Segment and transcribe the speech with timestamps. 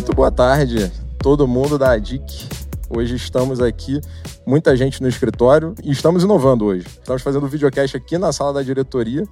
[0.00, 2.48] Muito boa tarde, todo mundo da ADIC.
[2.88, 4.00] Hoje estamos aqui,
[4.46, 6.86] muita gente no escritório e estamos inovando hoje.
[6.86, 9.28] Estamos fazendo o videocast aqui na sala da diretoria,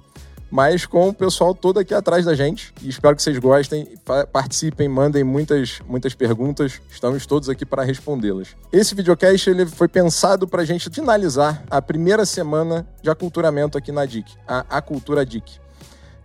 [0.51, 2.71] mas com o pessoal todo aqui atrás da gente.
[2.83, 3.87] E espero que vocês gostem,
[4.31, 6.79] participem, mandem muitas, muitas perguntas.
[6.87, 8.49] Estamos todos aqui para respondê-las.
[8.71, 13.91] Esse videocast ele foi pensado para a gente finalizar a primeira semana de aculturamento aqui
[13.91, 15.59] na DIC, a Acultura DIC.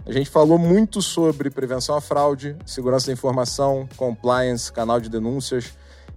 [0.07, 5.73] A gente falou muito sobre prevenção à fraude, segurança da informação, compliance, canal de denúncias.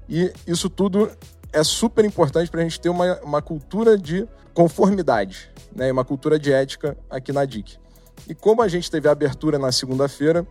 [0.10, 1.10] E isso tudo
[1.54, 5.90] é super importante para a gente ter uma, uma cultura de conformidade, né?
[5.90, 7.78] uma cultura de ética aqui na DIC.
[8.28, 10.46] E como a gente teve a abertura na segunda-feira,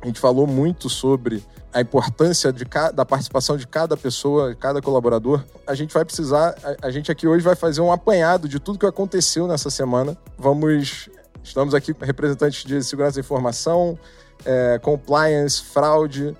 [0.00, 5.44] a gente falou muito sobre a importância de da participação de cada pessoa, cada colaborador.
[5.66, 8.78] A gente vai precisar, a, a gente aqui hoje vai fazer um apanhado de tudo
[8.78, 10.16] que aconteceu nessa semana.
[10.38, 11.10] Vamos
[11.42, 13.98] Estamos aqui representantes de segurança da informação,
[14.44, 16.36] é, compliance, fraude.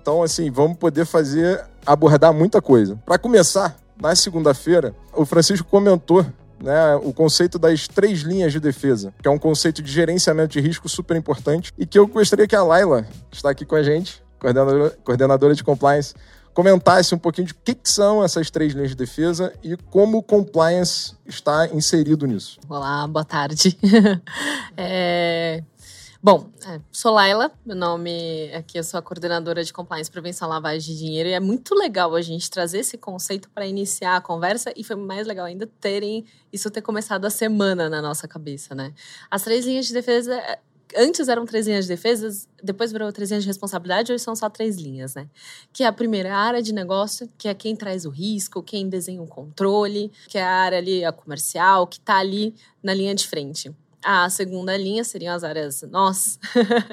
[0.00, 2.96] Então, assim, vamos poder fazer, abordar muita coisa.
[3.04, 6.24] Para começar, na segunda-feira, o Francisco comentou
[6.62, 10.60] né, o conceito das três linhas de defesa, que é um conceito de gerenciamento de
[10.60, 13.82] risco super importante e que eu gostaria que a Laila, que está aqui com a
[13.82, 16.14] gente, coordenadora, coordenadora de compliance,
[16.58, 20.18] comentasse um pouquinho de o que, que, são essas três linhas de defesa e como
[20.18, 22.58] o compliance está inserido nisso.
[22.68, 23.78] Olá, boa tarde.
[24.76, 25.62] é...
[26.20, 30.92] Bom, é, sou Laila, meu nome aqui eu sou a coordenadora de compliance prevenção lavagem
[30.92, 34.72] de dinheiro e é muito legal a gente trazer esse conceito para iniciar a conversa
[34.74, 38.92] e foi mais legal ainda terem isso ter começado a semana na nossa cabeça, né?
[39.30, 40.42] As três linhas de defesa
[40.96, 44.48] antes eram três linhas de defesas, depois virou três linhas de responsabilidade, hoje são só
[44.48, 45.28] três linhas, né?
[45.72, 48.88] Que é a primeira a área de negócio, que é quem traz o risco, quem
[48.88, 53.14] desenha o controle, que é a área ali a comercial, que está ali na linha
[53.14, 53.74] de frente.
[54.02, 56.38] A segunda linha seriam as áreas nós,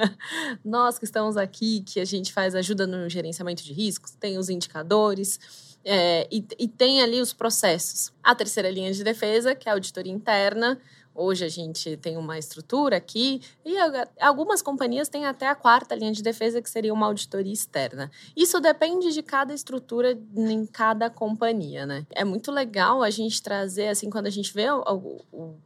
[0.66, 4.50] nós que estamos aqui, que a gente faz ajuda no gerenciamento de riscos, tem os
[4.50, 5.40] indicadores,
[5.86, 8.12] é, e, e, tem ali os processos.
[8.24, 10.82] A terceira linha de defesa, que é a auditoria interna,
[11.16, 13.76] Hoje a gente tem uma estrutura aqui e
[14.20, 18.12] algumas companhias têm até a quarta linha de defesa, que seria uma auditoria externa.
[18.36, 22.06] Isso depende de cada estrutura em cada companhia, né?
[22.12, 24.66] É muito legal a gente trazer, assim, quando a gente vê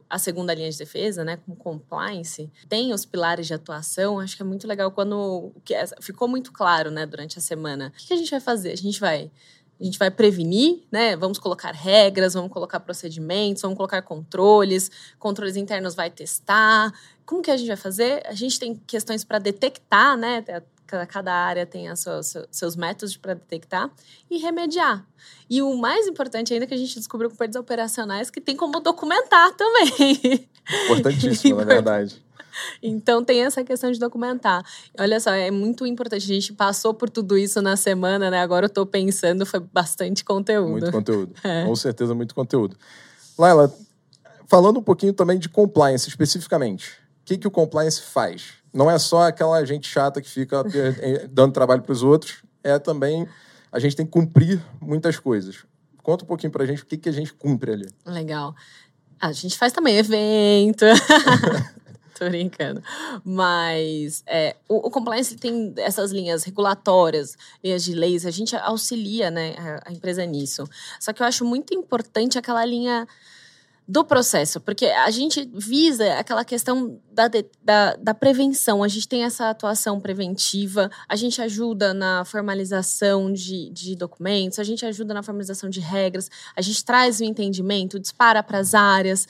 [0.08, 4.20] a segunda linha de defesa, né, com compliance, tem os pilares de atuação.
[4.20, 7.92] Acho que é muito legal quando é, ficou muito claro, né, durante a semana.
[7.94, 8.70] O que a gente vai fazer?
[8.70, 9.30] A gente vai
[9.80, 11.16] a gente vai prevenir, né?
[11.16, 16.92] Vamos colocar regras, vamos colocar procedimentos, vamos colocar controles, controles internos vai testar.
[17.24, 18.22] Como que a gente vai fazer?
[18.26, 20.44] A gente tem questões para detectar, né?
[21.06, 23.90] Cada área tem os seus, seus métodos para detectar
[24.30, 25.06] e remediar.
[25.48, 28.56] E o mais importante ainda é que a gente descobriu com perdas operacionais que tem
[28.56, 30.48] como documentar também.
[30.86, 32.22] Importantíssimo, na verdade.
[32.82, 34.64] Então tem essa questão de documentar.
[34.98, 36.24] Olha só, é muito importante.
[36.24, 38.40] A gente passou por tudo isso na semana, né?
[38.40, 40.70] Agora eu tô pensando, foi bastante conteúdo.
[40.70, 41.34] Muito conteúdo.
[41.42, 41.64] É.
[41.64, 42.76] Com certeza, muito conteúdo.
[43.38, 43.72] Laila,
[44.46, 46.90] falando um pouquinho também de compliance especificamente.
[47.22, 48.54] O que, que o compliance faz?
[48.72, 52.78] Não é só aquela gente chata que fica eh, dando trabalho para os outros, é
[52.78, 53.28] também
[53.72, 55.64] a gente tem que cumprir muitas coisas.
[56.02, 57.88] Conta um pouquinho para a gente o que, que a gente cumpre ali.
[58.06, 58.54] Legal.
[59.20, 60.84] A gente faz também evento.
[62.18, 62.82] Tô brincando.
[63.24, 69.30] Mas é, o, o, compliance tem essas linhas regulatórias, linhas de leis, a gente auxilia
[69.30, 70.68] né, a, a empresa nisso.
[70.98, 73.08] Só que eu acho muito importante aquela linha
[73.90, 77.26] do processo, porque a gente visa aquela questão da,
[77.60, 83.68] da, da, prevenção, a gente tem essa atuação preventiva, a gente ajuda na formalização de,
[83.70, 88.44] de documentos, a gente ajuda na formalização de regras, a gente traz o entendimento, dispara
[88.44, 89.26] para as áreas,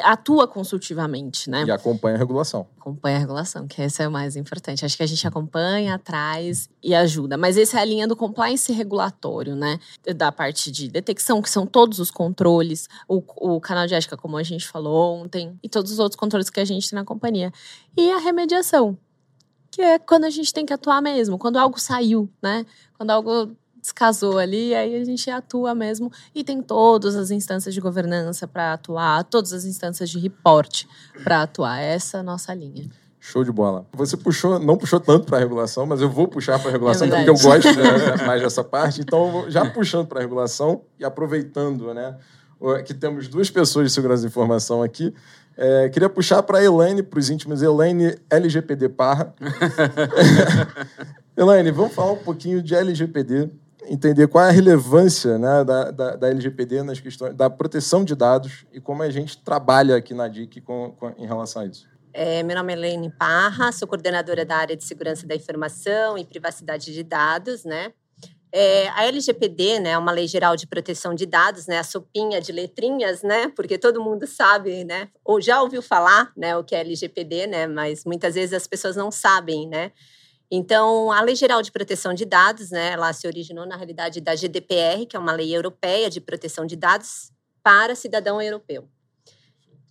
[0.00, 1.64] atua consultivamente, né?
[1.66, 2.66] E acompanha a regulação.
[2.78, 4.84] Acompanha a regulação, que esse é o mais importante.
[4.84, 7.36] Acho que a gente acompanha, traz e ajuda.
[7.36, 9.78] Mas essa é a linha do compliance regulatório, né?
[10.16, 14.36] Da parte de detecção, que são todos os controles, o, o canal de ética, como
[14.36, 17.52] a gente falou ontem, e todos os outros controles que a gente tem na companhia.
[17.96, 18.96] E a remediação,
[19.70, 22.64] que é quando a gente tem que atuar mesmo, quando algo saiu, né?
[22.94, 27.80] Quando algo descasou ali, aí a gente atua mesmo e tem todas as instâncias de
[27.80, 30.88] governança para atuar, todas as instâncias de reporte
[31.24, 31.80] para atuar.
[31.80, 32.88] Essa é a nossa linha.
[33.18, 33.86] Show de bola.
[33.92, 37.06] Você puxou, não puxou tanto para a regulação, mas eu vou puxar para a regulação
[37.06, 39.00] é porque eu gosto né, mais dessa parte.
[39.00, 42.16] Então, já puxando para a regulação e aproveitando, né,
[42.84, 45.14] que temos duas pessoas de segurança de informação aqui.
[45.56, 49.34] É, queria puxar para a Elaine, para os íntimos, Elaine LGPD Parra.
[51.36, 53.50] Elaine, vamos falar um pouquinho de LGPD
[53.86, 58.14] entender qual é a relevância né, da, da, da, LGPD nas questões da proteção de
[58.14, 61.90] dados e como a gente trabalha aqui na DIC com, com, em relação a isso.
[62.14, 66.24] É, meu nome é Helene Parra, sou coordenadora da área de segurança da informação e
[66.24, 67.92] privacidade de dados, né?
[68.54, 72.38] É, a LGPD, né, é uma lei geral de proteção de dados, né, a sopinha
[72.38, 76.74] de letrinhas, né, porque todo mundo sabe, né, ou já ouviu falar, né, o que
[76.74, 79.90] é LGPD, né, mas muitas vezes as pessoas não sabem, né.
[80.54, 84.36] Então, a Lei Geral de Proteção de Dados, né, ela se originou na realidade da
[84.36, 87.32] GDPR, que é uma lei europeia de proteção de dados
[87.62, 88.86] para cidadão europeu.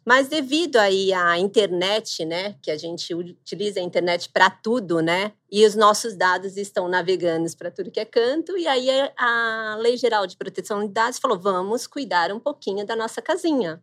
[0.06, 5.34] Mas devido aí à internet, né, que a gente utiliza a internet para tudo, né,
[5.52, 8.88] e os nossos dados estão navegando para tudo que é canto, e aí
[9.18, 13.82] a Lei Geral de Proteção de Dados falou: vamos cuidar um pouquinho da nossa casinha,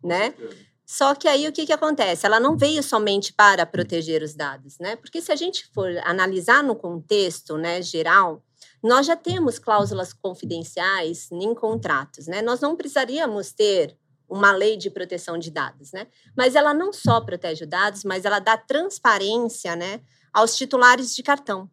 [0.00, 0.34] né?
[0.92, 2.26] Só que aí o que, que acontece?
[2.26, 4.94] Ela não veio somente para proteger os dados, né?
[4.94, 8.44] Porque se a gente for analisar no contexto, né, geral,
[8.82, 12.42] nós já temos cláusulas confidenciais em contratos, né?
[12.42, 13.96] Nós não precisaríamos ter
[14.28, 16.08] uma lei de proteção de dados, né?
[16.36, 21.22] Mas ela não só protege os dados, mas ela dá transparência, né, aos titulares de
[21.22, 21.70] cartão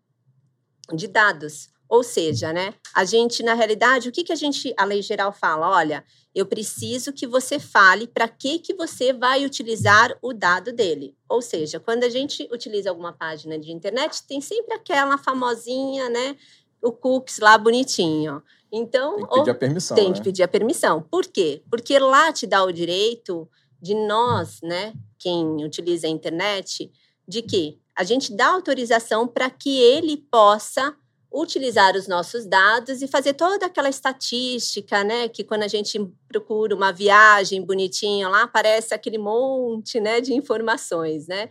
[0.94, 1.70] de dados.
[1.90, 5.34] Ou seja, né, a gente na realidade, o que que a gente a lei geral
[5.34, 5.68] fala?
[5.68, 6.06] Olha,
[6.36, 11.18] eu preciso que você fale para que que você vai utilizar o dado dele.
[11.28, 16.38] Ou seja, quando a gente utiliza alguma página de internet, tem sempre aquela famosinha, né,
[16.80, 18.44] o cookies lá bonitinho.
[18.72, 19.96] Então, tem que pedir a permissão.
[19.96, 20.14] Tem né?
[20.14, 21.02] que pedir a permissão.
[21.02, 21.64] Por quê?
[21.72, 23.50] Porque lá te dá o direito
[23.82, 26.92] de nós, né, quem utiliza a internet,
[27.28, 30.96] de que a gente dá autorização para que ele possa
[31.32, 36.76] utilizar os nossos dados e fazer toda aquela estatística, né, que quando a gente procura
[36.76, 41.50] uma viagem bonitinha lá, aparece aquele monte, né, de informações, né?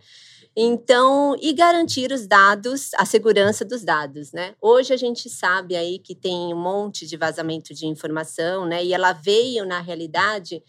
[0.55, 4.55] Então, e garantir os dados, a segurança dos dados, né?
[4.61, 8.83] Hoje a gente sabe aí que tem um monte de vazamento de informação, né?
[8.83, 10.61] E ela veio, na realidade,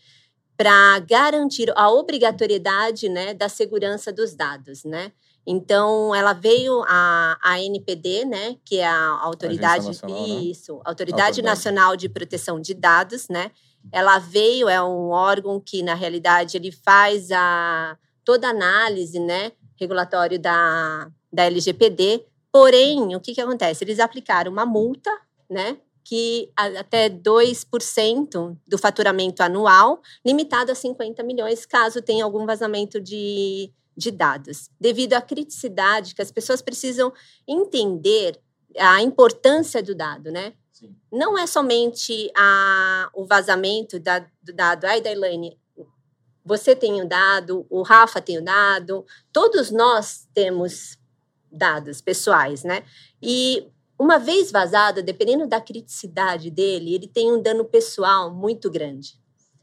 [0.56, 5.10] para garantir a obrigatoriedade, né, da segurança dos dados, né?
[5.52, 10.28] Então, ela veio a, a NPD, né, que é a autoridade Nacional, né?
[10.44, 11.42] isso, autoridade, Autoridade.
[11.42, 13.50] Nacional de Proteção de Dados, né?
[13.90, 19.50] Ela veio é um órgão que na realidade ele faz a toda a análise, né,
[19.74, 22.24] regulatório da, da LGPD.
[22.52, 23.82] Porém, o que, que acontece?
[23.82, 25.10] Eles aplicaram uma multa,
[25.50, 25.78] né?
[26.04, 33.72] Que até 2% do faturamento anual, limitado a 50 milhões, caso tenha algum vazamento de,
[34.00, 34.70] de dados.
[34.80, 37.12] Devido à criticidade que as pessoas precisam
[37.46, 38.40] entender
[38.78, 40.54] a importância do dado, né?
[40.72, 40.96] Sim.
[41.12, 44.86] Não é somente a, o vazamento da, do dado.
[44.86, 45.58] Ai, Dailane,
[46.42, 50.98] você tem o dado, o Rafa tem o dado, todos nós temos
[51.52, 52.82] dados pessoais, né?
[53.22, 53.68] E
[53.98, 59.19] uma vez vazado, dependendo da criticidade dele, ele tem um dano pessoal muito grande.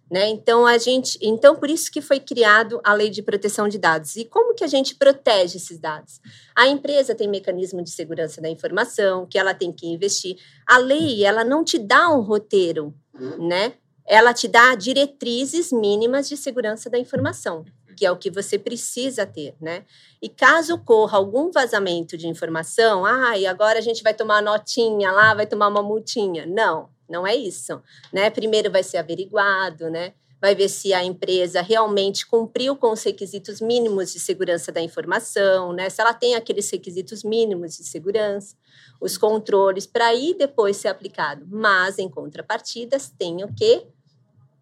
[0.09, 0.29] Né?
[0.29, 4.15] Então a gente, então por isso que foi criado a lei de proteção de dados.
[4.15, 6.21] E como que a gente protege esses dados?
[6.55, 10.37] A empresa tem mecanismo de segurança da informação que ela tem que investir.
[10.65, 12.93] A lei ela não te dá um roteiro,
[13.37, 13.73] né?
[14.05, 17.65] Ela te dá diretrizes mínimas de segurança da informação,
[17.97, 19.83] que é o que você precisa ter, né?
[20.21, 25.11] E caso ocorra algum vazamento de informação, ah, e agora a gente vai tomar notinha
[25.11, 26.45] lá, vai tomar uma multinha.
[26.45, 27.81] Não, não é isso,
[28.11, 28.29] né?
[28.29, 30.13] Primeiro vai ser averiguado, né?
[30.39, 35.73] Vai ver se a empresa realmente cumpriu com os requisitos mínimos de segurança da informação,
[35.73, 35.89] né?
[35.89, 38.55] Se ela tem aqueles requisitos mínimos de segurança,
[39.01, 41.45] os controles para aí depois ser aplicado.
[41.49, 43.87] Mas em contrapartidas tem o quê?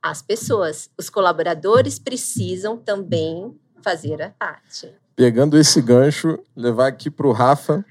[0.01, 4.93] As pessoas, os colaboradores precisam também fazer a parte.
[5.15, 7.83] Pegando esse gancho, levar aqui para o Rafa.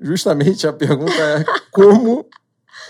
[0.00, 2.26] Justamente a pergunta é como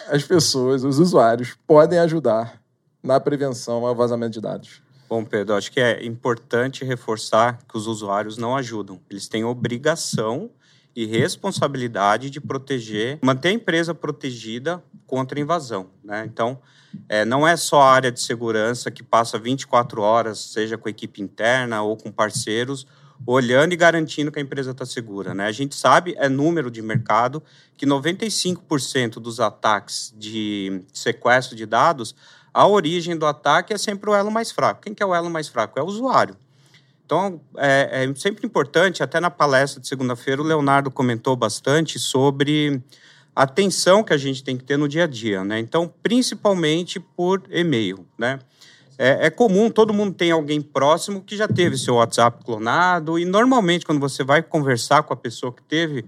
[0.09, 2.61] as pessoas, os usuários, podem ajudar
[3.03, 4.83] na prevenção ao vazamento de dados.
[5.09, 9.01] Bom, Pedro, acho que é importante reforçar que os usuários não ajudam.
[9.09, 10.51] Eles têm obrigação
[10.95, 15.87] e responsabilidade de proteger, manter a empresa protegida contra invasão.
[16.05, 16.25] Né?
[16.27, 16.61] Então,
[17.09, 20.91] é, não é só a área de segurança que passa 24 horas, seja com a
[20.91, 22.87] equipe interna ou com parceiros,
[23.27, 25.35] olhando e garantindo que a empresa está segura.
[25.35, 25.47] Né?
[25.47, 27.43] A gente sabe, é número de mercado,
[27.77, 32.15] que 95% dos ataques de sequestro de dados,
[32.53, 34.83] a origem do ataque é sempre o elo mais fraco.
[34.83, 35.79] Quem que é o elo mais fraco?
[35.79, 36.37] É o usuário.
[37.05, 42.83] Então, é, é sempre importante, até na palestra de segunda-feira, o Leonardo comentou bastante sobre
[43.35, 45.59] a atenção que a gente tem que ter no dia a dia, né?
[45.59, 48.41] Então, principalmente por e-mail, né?
[48.99, 53.25] É, é, comum, todo mundo tem alguém próximo que já teve seu WhatsApp clonado e
[53.25, 56.05] normalmente quando você vai conversar com a pessoa que teve,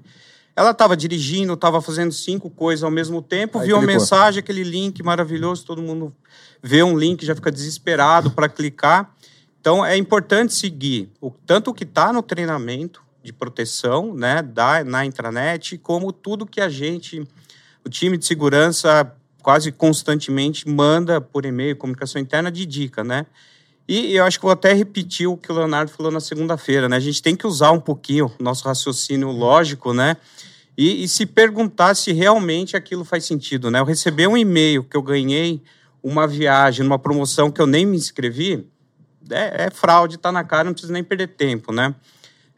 [0.57, 4.01] ela estava dirigindo, estava fazendo cinco coisas ao mesmo tempo, Aí viu uma clicou.
[4.01, 6.13] mensagem, aquele link maravilhoso, todo mundo
[6.61, 9.15] vê um link já fica desesperado para clicar.
[9.61, 14.83] Então, é importante seguir o, tanto o que está no treinamento de proteção né, da,
[14.83, 17.27] na intranet, como tudo que a gente,
[17.85, 23.27] o time de segurança, quase constantemente manda por e-mail, comunicação interna de dica, né?
[23.89, 26.97] E eu acho que vou até repetir o que o Leonardo falou na segunda-feira, né?
[26.97, 30.17] A gente tem que usar um pouquinho o nosso raciocínio lógico, né?
[30.79, 33.81] E, e, se perguntar se realmente aquilo faz sentido, né?
[33.81, 35.61] Eu recebi um e-mail que eu ganhei
[36.03, 38.67] uma viagem, numa promoção que eu nem me inscrevi,
[39.29, 41.95] é, é fraude, tá na cara, não precisa nem perder tempo, né?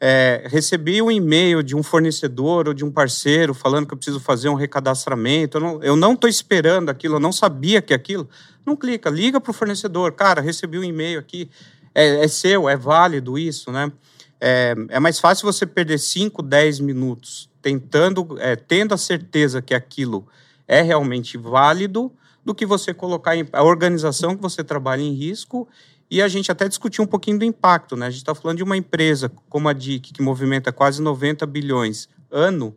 [0.05, 4.19] É, recebi um e-mail de um fornecedor ou de um parceiro falando que eu preciso
[4.19, 5.59] fazer um recadastramento.
[5.81, 8.29] Eu não estou esperando aquilo, eu não sabia que aquilo.
[8.67, 10.11] Não clica, liga para o fornecedor.
[10.11, 11.49] Cara, recebi um e-mail aqui,
[11.95, 13.93] é, é, seu, é válido isso, né?
[14.41, 19.73] É, é mais fácil você perder 5, 10 minutos tentando, é, tendo a certeza que
[19.73, 20.27] aquilo
[20.67, 22.11] é realmente válido,
[22.45, 25.69] do que você colocar a organização que você trabalha em risco
[26.12, 28.04] e a gente até discutiu um pouquinho do impacto, né?
[28.04, 32.07] A gente está falando de uma empresa como a DIC, que movimenta quase 90 bilhões
[32.31, 32.76] ano.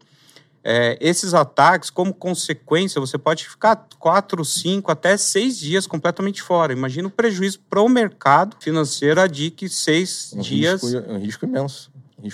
[0.64, 6.72] É, esses ataques, como consequência, você pode ficar quatro, cinco, até seis dias completamente fora.
[6.72, 10.82] Imagina o prejuízo para o mercado financeiro, a DIC, seis um dias.
[10.82, 11.92] Risco, um risco imenso.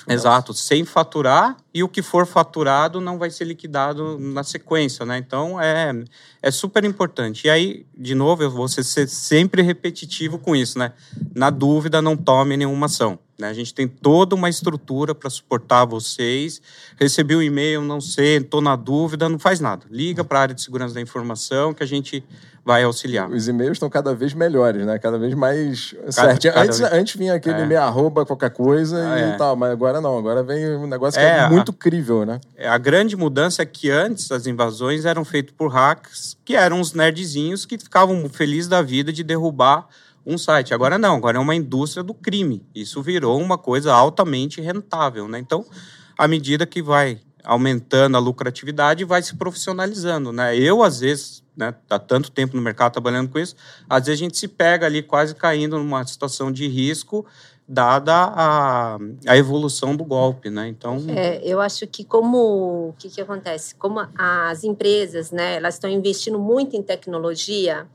[0.08, 5.18] Exato, sem faturar e o que for faturado não vai ser liquidado na sequência, né?
[5.18, 5.94] Então é,
[6.42, 7.48] é super importante.
[7.48, 10.94] E aí, de novo, eu vou ser sempre repetitivo com isso, né?
[11.36, 13.20] Na dúvida, não tome nenhuma ação.
[13.42, 13.50] Né?
[13.50, 16.62] A gente tem toda uma estrutura para suportar vocês.
[16.98, 19.86] Recebi um e-mail, não sei, estou na dúvida, não faz nada.
[19.90, 22.24] Liga para a área de segurança da informação que a gente
[22.64, 23.28] vai auxiliar.
[23.30, 25.00] Os e-mails estão cada vez melhores, né?
[25.00, 26.54] Cada vez mais certinho.
[26.56, 26.94] Antes, vez...
[26.94, 27.64] antes vinha aquele é.
[27.64, 29.32] e-mail arroba qualquer coisa ah, e é.
[29.32, 30.16] tal, mas agora não.
[30.18, 32.40] Agora vem um negócio que é, é muito a, crível, né?
[32.56, 36.80] É, a grande mudança é que antes as invasões eram feitas por hacks, que eram
[36.80, 39.88] os nerdzinhos que ficavam felizes da vida de derrubar
[40.26, 40.74] um site.
[40.74, 42.66] Agora não, agora é uma indústria do crime.
[42.74, 45.40] Isso virou uma coisa altamente rentável, né?
[45.40, 45.66] Então,
[46.18, 50.56] à medida que vai aumentando a lucratividade, vai se profissionalizando, né?
[50.56, 53.56] Eu, às vezes, né, há tanto tempo no mercado trabalhando com isso,
[53.90, 57.26] às vezes a gente se pega ali quase caindo numa situação de risco
[57.68, 60.68] dada a, a evolução do golpe, né?
[60.68, 65.76] Então, é, eu acho que como o que, que acontece, como as empresas, né, elas
[65.76, 67.88] estão investindo muito em tecnologia,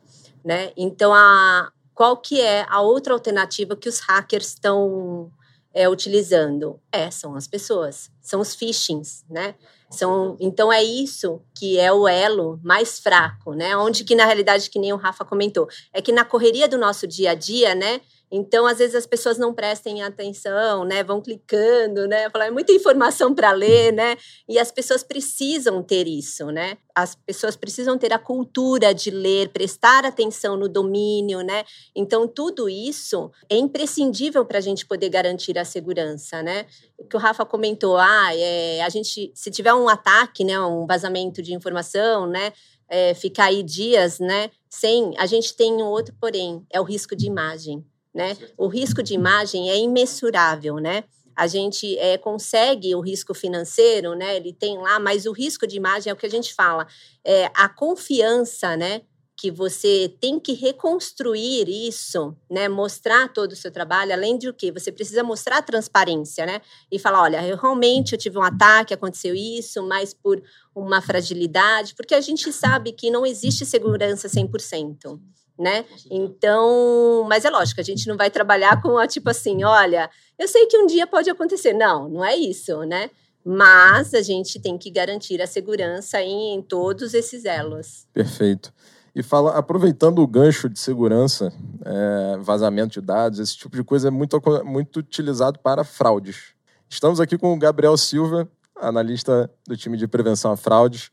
[0.43, 0.71] né?
[0.77, 5.33] Então a qual que é a outra alternativa que os hackers estão
[5.73, 6.79] é, utilizando?
[6.93, 9.55] É, são as pessoas, são os phishings, né?
[9.91, 13.75] São, então é isso que é o elo mais fraco, né?
[13.79, 17.07] Onde que na realidade que nem o Rafa comentou, é que na correria do nosso
[17.07, 18.03] dia a dia, né?
[18.31, 21.05] Então, às vezes as pessoas não prestem atenção, né?
[21.05, 22.29] Vão clicando, né?
[22.29, 24.17] Falar, é muita informação para ler, né?
[24.49, 26.77] E as pessoas precisam ter isso, né?
[26.93, 31.65] As pessoas precisam ter a cultura de ler, prestar atenção no domínio, né?
[31.95, 36.67] Então, tudo isso é imprescindível para a gente poder garantir a segurança, né?
[36.99, 40.59] O que o Rafa comentou, ah, é, a gente, se tiver um ataque, né?
[40.61, 42.53] Um vazamento de informação, né?
[42.89, 44.51] É, ficar aí dias, né?
[44.69, 47.85] Sem, a gente tem um outro porém, é o risco de imagem
[48.17, 48.35] né?
[48.57, 51.05] O risco de imagem é imensurável, né?
[51.37, 54.37] A gente é, consegue o risco financeiro, né?
[54.37, 56.87] Ele tem lá, mas o risco de imagem é o que a gente fala,
[57.23, 59.03] é a confiança, né?
[59.39, 62.71] que você tem que reconstruir isso, né?
[62.71, 66.63] Mostrar todo o seu trabalho, além de o que você precisa mostrar transparência, né?
[66.91, 70.43] E falar, olha, eu realmente eu tive um ataque, aconteceu isso, mas por
[70.75, 75.21] uma fragilidade, porque a gente sabe que não existe segurança 100%
[75.59, 75.85] né?
[76.11, 80.47] Então, mas é lógico, a gente não vai trabalhar com a tipo assim, olha, eu
[80.47, 81.73] sei que um dia pode acontecer.
[81.73, 83.11] Não, não é isso, né?
[83.45, 88.07] Mas a gente tem que garantir a segurança em, em todos esses elos.
[88.13, 88.73] Perfeito.
[89.15, 91.51] E fala, aproveitando o gancho de segurança,
[91.85, 96.55] é, vazamento de dados, esse tipo de coisa é muito, muito utilizado para fraudes.
[96.87, 98.47] Estamos aqui com o Gabriel Silva,
[98.77, 101.11] analista do time de prevenção a fraudes.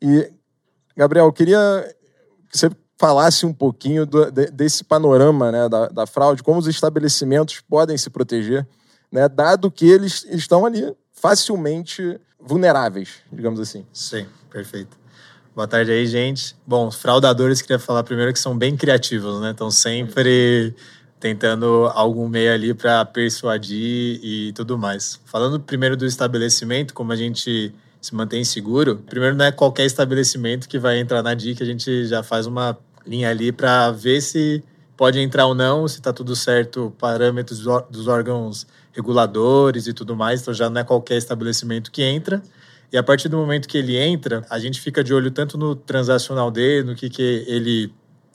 [0.00, 0.30] E,
[0.96, 1.58] Gabriel, queria
[2.48, 2.70] que você
[3.00, 7.96] falasse um pouquinho do, de, desse panorama né, da, da, fraude, como os estabelecimentos podem
[7.96, 8.66] se proteger,
[9.10, 13.86] né, dado que eles estão ali facilmente vulneráveis, digamos assim.
[13.90, 14.98] Sim, perfeito.
[15.56, 16.54] Boa tarde aí, gente.
[16.66, 19.50] Bom, fraudadores, queria falar primeiro que são bem criativos, né?
[19.50, 20.74] Estão sempre
[21.18, 25.18] tentando algum meio ali para persuadir e tudo mais.
[25.24, 30.68] Falando primeiro do estabelecimento, como a gente se mantém seguro, primeiro não é qualquer estabelecimento
[30.68, 34.62] que vai entrar na dica, a gente já faz uma linha ali para ver se
[34.96, 40.42] pode entrar ou não, se está tudo certo, parâmetros dos órgãos reguladores e tudo mais.
[40.42, 42.42] Então já não é qualquer estabelecimento que entra.
[42.92, 45.74] E a partir do momento que ele entra, a gente fica de olho tanto no
[45.74, 47.92] transacional dele, no que, que ele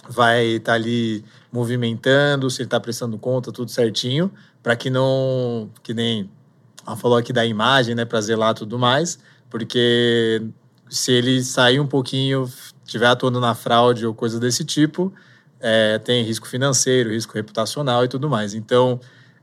[0.10, 4.32] vai estar tá ali movimentando, se ele está prestando conta, tudo certinho,
[4.64, 6.30] para que não, que nem
[6.86, 9.20] ela falou aqui da imagem, né, para zelar tudo mais,
[9.50, 10.42] porque
[10.90, 12.50] se ele sair um pouquinho,
[12.86, 15.12] estiver atuando na fraude ou coisa desse tipo,
[15.60, 18.54] é, tem risco financeiro, risco reputacional e tudo mais.
[18.54, 19.00] Então,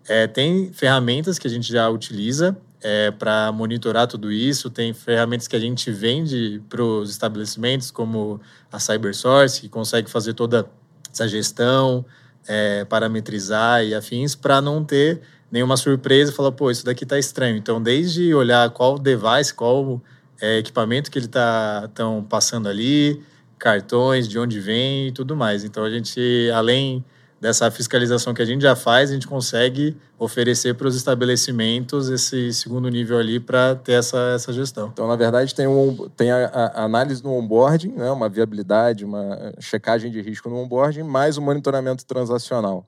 [0.09, 5.47] é, tem ferramentas que a gente já utiliza é, para monitorar tudo isso, tem ferramentas
[5.47, 10.67] que a gente vende para os estabelecimentos, como a CyberSource, que consegue fazer toda
[11.13, 12.05] essa gestão,
[12.47, 15.21] é, parametrizar e afins, para não ter
[15.51, 17.57] nenhuma surpresa e falar, pô, isso daqui tá estranho.
[17.57, 20.03] Então, desde olhar qual device, qual
[20.41, 23.23] é, equipamento que ele tá tão passando ali,
[23.63, 25.63] cartões, de onde vem e tudo mais.
[25.63, 27.05] Então, a gente, além
[27.41, 32.53] dessa fiscalização que a gente já faz, a gente consegue oferecer para os estabelecimentos esse
[32.53, 34.91] segundo nível ali para ter essa, essa gestão.
[34.93, 39.53] Então, na verdade, tem, um, tem a, a análise no onboarding, né, uma viabilidade, uma
[39.61, 42.85] checagem de risco no onboarding, mais o monitoramento transacional.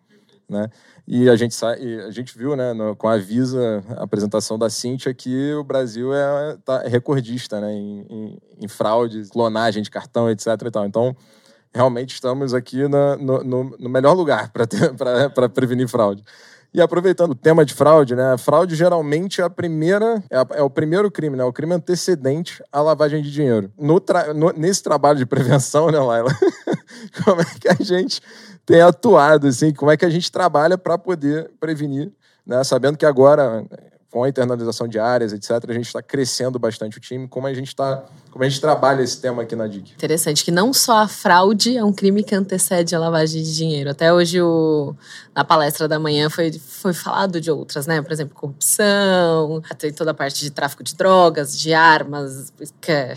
[0.48, 0.68] Né?
[1.06, 5.12] E a gente, a gente viu né, no, com a Visa, a apresentação da Cintia,
[5.14, 10.30] que o Brasil é, tá, é recordista né, em, em, em fraudes, clonagem de cartão,
[10.30, 10.46] etc.
[10.46, 10.86] E.
[10.86, 11.16] Então,
[11.74, 16.22] realmente estamos aqui na, no, no, no, melhor lugar para prevenir fraude.
[16.74, 18.32] E aproveitando o tema de fraude, né?
[18.32, 21.44] A fraude geralmente é a primeira, é, a, é o primeiro crime, né?
[21.44, 23.70] O crime antecedente à lavagem de dinheiro.
[23.78, 26.36] No tra, no, nesse trabalho de prevenção, né, Laila?
[27.24, 28.20] como é que a gente
[28.66, 29.72] tem atuado, assim?
[29.72, 32.10] Como é que a gente trabalha para poder prevenir,
[32.44, 32.64] né?
[32.64, 33.64] Sabendo que agora
[34.14, 37.26] com a internalização de áreas, etc., a gente está crescendo bastante o time.
[37.26, 39.94] Como a gente está, como a gente trabalha esse tema aqui na DIC?
[39.94, 43.90] Interessante que não só a fraude é um crime que antecede a lavagem de dinheiro.
[43.90, 44.94] Até hoje o,
[45.34, 48.00] na palestra da manhã foi, foi falado de outras, né?
[48.02, 53.14] Por exemplo, corrupção, tem toda a parte de tráfico de drogas, de armas, que,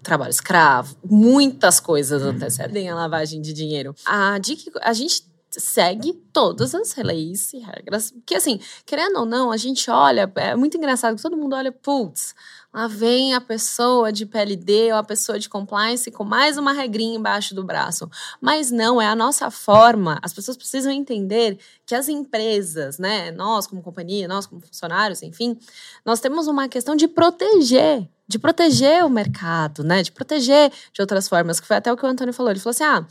[0.00, 3.96] trabalho escravo, muitas coisas antecedem a lavagem de dinheiro.
[4.06, 8.14] A DIC, a gente segue todas as leis e regras.
[8.24, 11.72] Que assim, querendo ou não, a gente olha, é muito engraçado que todo mundo olha,
[11.72, 12.34] putz,
[12.72, 17.16] lá vem a pessoa de PLD ou a pessoa de compliance com mais uma regrinha
[17.16, 18.08] embaixo do braço.
[18.40, 20.18] Mas não, é a nossa forma.
[20.22, 25.58] As pessoas precisam entender que as empresas, né, nós como companhia, nós como funcionários, enfim,
[26.04, 30.04] nós temos uma questão de proteger de proteger o mercado, né?
[30.04, 32.52] De proteger de outras formas, que foi até o que o Antônio falou.
[32.52, 33.04] Ele falou assim: ah,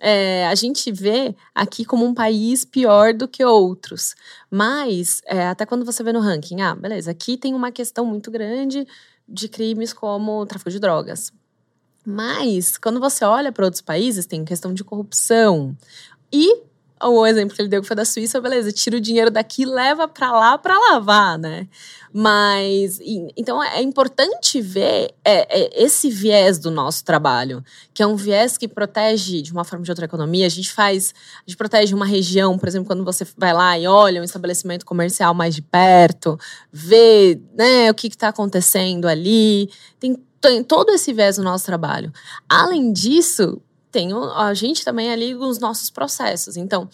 [0.00, 4.14] é, a gente vê aqui como um país pior do que outros.
[4.50, 8.30] Mas, é, até quando você vê no ranking, ah, beleza, aqui tem uma questão muito
[8.30, 8.86] grande
[9.28, 11.32] de crimes como tráfico de drogas.
[12.04, 15.76] Mas, quando você olha para outros países, tem questão de corrupção.
[16.32, 16.62] E
[17.02, 20.08] o exemplo que ele deu que foi da Suíça, beleza, tira o dinheiro daqui leva
[20.08, 21.68] para lá para lavar, né?
[22.18, 22.98] Mas,
[23.36, 28.56] então é importante ver é, é, esse viés do nosso trabalho, que é um viés
[28.56, 30.46] que protege de uma forma de outra economia.
[30.46, 33.86] A gente faz, a gente protege uma região, por exemplo, quando você vai lá e
[33.86, 36.38] olha um estabelecimento comercial mais de perto,
[36.72, 39.68] vê né, o que está acontecendo ali.
[40.00, 42.10] Tem, tem todo esse viés no nosso trabalho.
[42.48, 43.60] Além disso,
[43.96, 46.58] tem a gente também ali os nossos processos.
[46.58, 46.86] Então,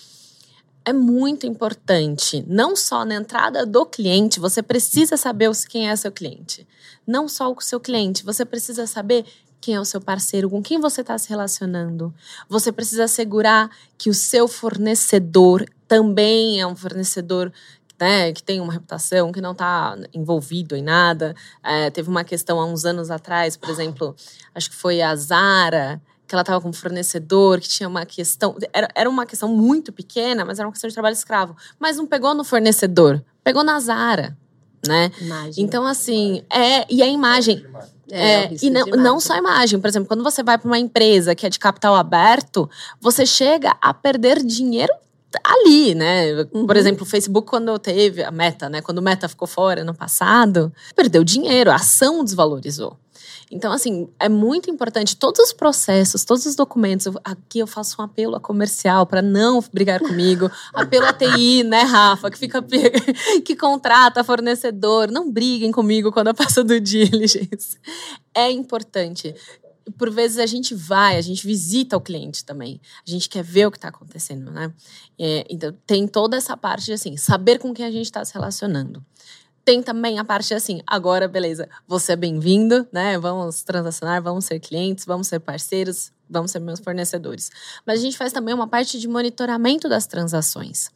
[0.84, 6.12] é muito importante, não só na entrada do cliente, você precisa saber quem é seu
[6.12, 6.64] cliente.
[7.04, 9.24] Não só o seu cliente, você precisa saber
[9.60, 12.14] quem é o seu parceiro, com quem você está se relacionando.
[12.48, 17.52] Você precisa assegurar que o seu fornecedor também é um fornecedor
[17.98, 21.34] né, que tem uma reputação, que não está envolvido em nada.
[21.64, 24.14] É, teve uma questão há uns anos atrás, por exemplo,
[24.54, 26.00] acho que foi a Zara,
[26.32, 28.56] que ela estava com um fornecedor, que tinha uma questão.
[28.72, 31.54] Era, era uma questão muito pequena, mas era uma questão de trabalho escravo.
[31.78, 34.34] Mas não pegou no fornecedor, pegou na Zara.
[34.88, 35.12] Né?
[35.20, 35.62] Imagem.
[35.62, 36.86] Então, assim, é.
[36.90, 37.64] E a imagem.
[38.10, 39.78] É, é, e não, não só a imagem.
[39.78, 42.68] Por exemplo, quando você vai para uma empresa que é de capital aberto,
[42.98, 44.92] você chega a perder dinheiro
[45.44, 46.46] ali, né?
[46.52, 46.66] Uhum.
[46.66, 48.80] Por exemplo, o Facebook, quando teve a meta, né?
[48.80, 52.96] Quando o meta ficou fora no passado, perdeu dinheiro, a ação desvalorizou.
[53.52, 57.04] Então, assim, é muito importante todos os processos, todos os documentos.
[57.04, 60.50] Eu, aqui eu faço um apelo a comercial para não brigar comigo.
[60.72, 62.64] apelo a TI, né, Rafa, que fica
[63.44, 65.10] que contrata fornecedor.
[65.10, 67.78] Não briguem comigo quando eu passo do diligence.
[68.34, 69.34] É importante
[69.98, 72.80] por vezes a gente vai, a gente visita o cliente também.
[73.04, 74.72] A gente quer ver o que está acontecendo, né?
[75.18, 78.32] É, então tem toda essa parte de assim, saber com quem a gente está se
[78.32, 79.04] relacionando
[79.64, 83.18] tem também a parte assim, agora beleza, você é bem-vindo, né?
[83.18, 87.50] Vamos transacionar, vamos ser clientes, vamos ser parceiros, vamos ser meus fornecedores.
[87.86, 90.90] Mas a gente faz também uma parte de monitoramento das transações.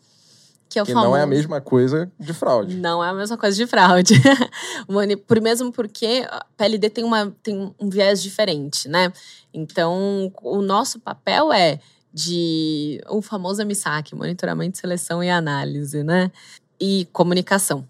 [0.68, 1.10] Que, é o que famoso...
[1.10, 2.76] não é a mesma coisa de fraude.
[2.76, 4.14] Não é a mesma coisa de fraude.
[5.26, 9.12] Por mesmo porque a PLD tem, uma, tem um viés diferente, né?
[9.54, 11.78] Então, o nosso papel é
[12.12, 16.32] de o famoso MSAC, monitoramento, seleção e análise, né?
[16.80, 17.86] E comunicação.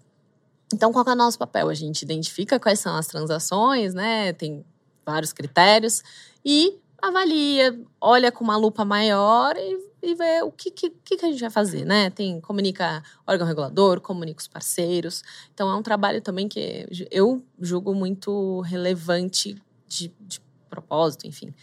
[0.73, 1.69] Então, qual é o nosso papel?
[1.69, 4.33] A gente identifica quais são as transações, né?
[4.33, 4.65] Tem
[5.05, 6.03] vários critérios
[6.43, 11.29] e avalia, olha com uma lupa maior e, e vê o que, que, que a
[11.29, 12.09] gente vai fazer, né?
[12.09, 15.23] Tem, comunica órgão regulador, comunica os parceiros.
[15.53, 19.55] Então, é um trabalho também que eu julgo muito relevante
[19.87, 21.53] de, de propósito, enfim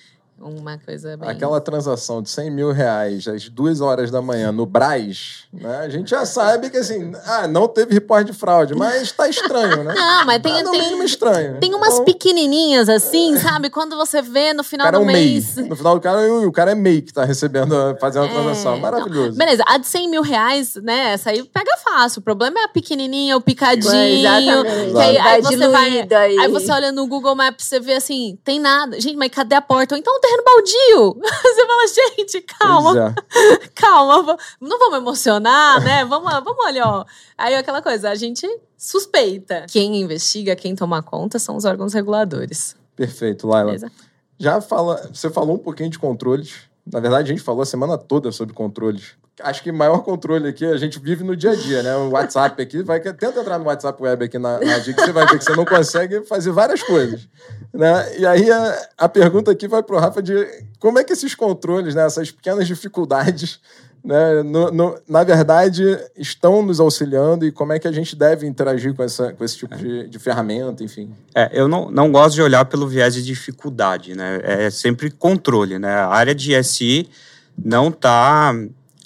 [0.41, 1.29] uma coisa bem...
[1.29, 5.79] Aquela transação de 100 mil reais às duas horas da manhã no Braz, né?
[5.79, 9.85] A gente já sabe que, assim, ah, não teve reporte de fraude, mas tá estranho,
[9.85, 9.95] né?
[9.95, 10.53] Não, mas tem...
[10.53, 11.61] Tá no tem, mínimo estranho.
[11.61, 13.71] Tem umas então, pequenininhas, assim, sabe?
[13.71, 15.57] Quando você vê no final do é um mês...
[15.57, 15.69] MEI.
[15.69, 18.75] No final do cara, o cara é MEI que tá recebendo, fazendo a transação.
[18.75, 18.81] É...
[18.81, 19.31] Maravilhoso.
[19.31, 19.37] Não.
[19.37, 21.13] Beleza, a de 100 mil reais, né?
[21.13, 22.21] Essa aí pega fácil.
[22.21, 23.95] O problema é a pequenininha, o picadinho.
[23.95, 24.93] Exatamente.
[24.93, 26.39] Que aí, aí, você vai, aí.
[26.39, 29.01] aí você olha no Google Maps, você vê assim, tem nada.
[29.01, 29.95] Gente, mas cadê a porta?
[29.95, 31.21] Ou então terreno baldio.
[31.43, 33.15] Você fala, gente, calma.
[33.15, 33.69] É.
[33.75, 36.05] calma, não vamos emocionar, né?
[36.05, 37.05] Vamos, vamos ali, ó.
[37.37, 39.67] Aí aquela coisa, a gente suspeita.
[39.69, 42.77] Quem investiga, quem toma conta são os órgãos reguladores.
[42.97, 43.73] Perfeito, Laila.
[43.73, 43.93] Beleza?
[44.39, 46.69] Já fala, você falou um pouquinho de controles.
[46.87, 50.65] Na verdade, a gente falou a semana toda sobre controles acho que maior controle aqui
[50.65, 51.97] a gente vive no dia a dia, né?
[51.97, 55.27] O WhatsApp aqui, vai tenta entrar no WhatsApp web aqui na, na dica, você vai
[55.27, 57.29] ver que você não consegue fazer várias coisas,
[57.73, 58.19] né?
[58.19, 60.35] E aí a, a pergunta aqui vai para o Rafa de
[60.79, 63.61] como é que esses controles, né, essas pequenas dificuldades,
[64.05, 65.83] né, no, no, na verdade
[66.15, 69.57] estão nos auxiliando e como é que a gente deve interagir com, essa, com esse
[69.57, 71.11] tipo de, de ferramenta, enfim.
[71.35, 74.41] É, eu não, não gosto de olhar pelo viés de dificuldade, né?
[74.43, 75.95] É sempre controle, né?
[75.95, 77.09] A área de SI
[77.57, 78.53] não está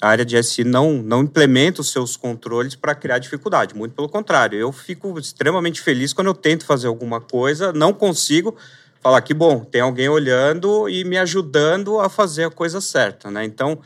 [0.01, 3.75] a área de SI não, não implementa os seus controles para criar dificuldade.
[3.75, 8.55] Muito pelo contrário, eu fico extremamente feliz quando eu tento fazer alguma coisa, não consigo
[9.01, 13.43] falar que bom, tem alguém olhando e me ajudando a fazer a coisa certa, né?
[13.43, 13.79] Então,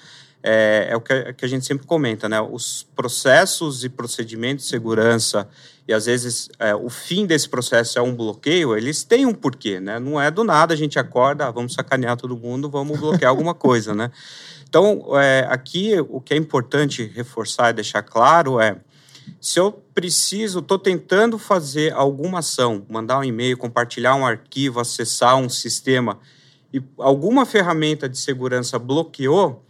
[0.44, 2.40] é, é o que a, que a, gente sempre comenta, né?
[2.42, 5.48] Os processos e procedimentos de segurança
[5.88, 9.80] e às vezes é, o fim desse processo é um bloqueio, eles têm um porquê,
[9.80, 10.00] né?
[10.00, 13.54] Não é do nada a gente acorda, ah, vamos sacanear todo mundo, vamos bloquear alguma
[13.54, 14.12] coisa, né?
[14.68, 18.78] Então, é, aqui o que é importante reforçar e deixar claro é:
[19.40, 25.38] se eu preciso, estou tentando fazer alguma ação, mandar um e-mail, compartilhar um arquivo, acessar
[25.38, 26.20] um sistema
[26.74, 29.64] e alguma ferramenta de segurança bloqueou,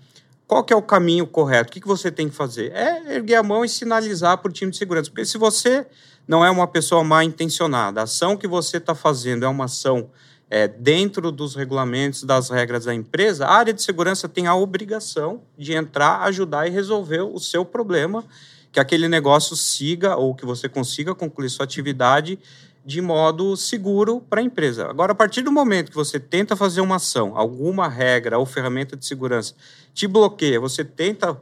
[0.48, 1.70] qual que é o caminho correto?
[1.70, 2.72] O que, que você tem que fazer?
[2.74, 5.10] É erguer a mão e sinalizar para o time de segurança.
[5.10, 5.86] Porque se você
[6.28, 10.10] não é uma pessoa mal intencionada, a ação que você está fazendo é uma ação
[10.50, 15.42] é, dentro dos regulamentos, das regras da empresa, a área de segurança tem a obrigação
[15.58, 18.24] de entrar, ajudar e resolver o seu problema,
[18.72, 22.38] que aquele negócio siga ou que você consiga concluir sua atividade
[22.86, 24.90] de modo seguro para a empresa.
[24.90, 28.98] Agora, a partir do momento que você tenta fazer uma ação, alguma regra ou ferramenta
[28.98, 29.56] de segurança
[29.94, 31.40] te bloqueia, você tenta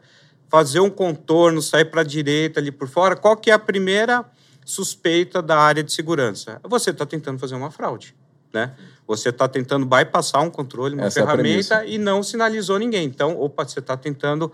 [0.48, 4.26] fazer um contorno, sair para a direita ali por fora, qual que é a primeira
[4.66, 6.60] suspeita da área de segurança?
[6.64, 8.14] Você está tentando fazer uma fraude,
[8.54, 8.76] né?
[9.08, 13.06] Você está tentando bypassar um controle, uma Essa é ferramenta é e não sinalizou ninguém.
[13.06, 14.52] Então, opa, você está tentando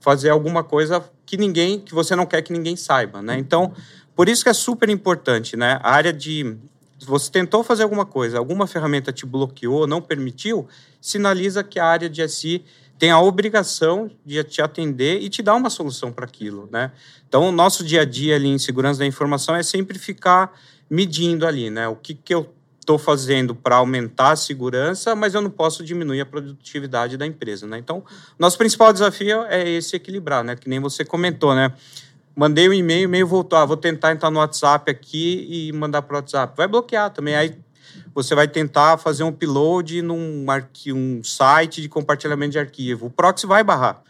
[0.00, 3.38] fazer alguma coisa que ninguém, que você não quer que ninguém saiba, né?
[3.38, 3.72] Então,
[4.16, 5.78] por isso que é super importante, né?
[5.82, 6.56] A área de
[7.04, 10.66] você tentou fazer alguma coisa, alguma ferramenta te bloqueou, não permitiu,
[11.00, 12.64] sinaliza que a área de SI
[12.98, 16.92] tem a obrigação de te atender e te dar uma solução para aquilo, né?
[17.28, 21.46] Então, o nosso dia a dia ali em segurança da informação é sempre ficar medindo
[21.46, 21.86] ali, né?
[21.86, 22.50] O que, que eu
[22.80, 27.66] estou fazendo para aumentar a segurança, mas eu não posso diminuir a produtividade da empresa,
[27.66, 27.78] né?
[27.78, 28.02] Então,
[28.38, 30.56] nosso principal desafio é esse equilibrar, né?
[30.56, 31.72] Que nem você comentou, né?
[32.38, 36.02] Mandei um e-mail, o e-mail voltou, ah, vou tentar entrar no WhatsApp aqui e mandar
[36.02, 36.54] para o WhatsApp.
[36.54, 37.56] Vai bloquear também, aí
[38.14, 40.44] você vai tentar fazer um upload num
[40.88, 43.06] um site de compartilhamento de arquivo.
[43.06, 44.02] O proxy vai barrar.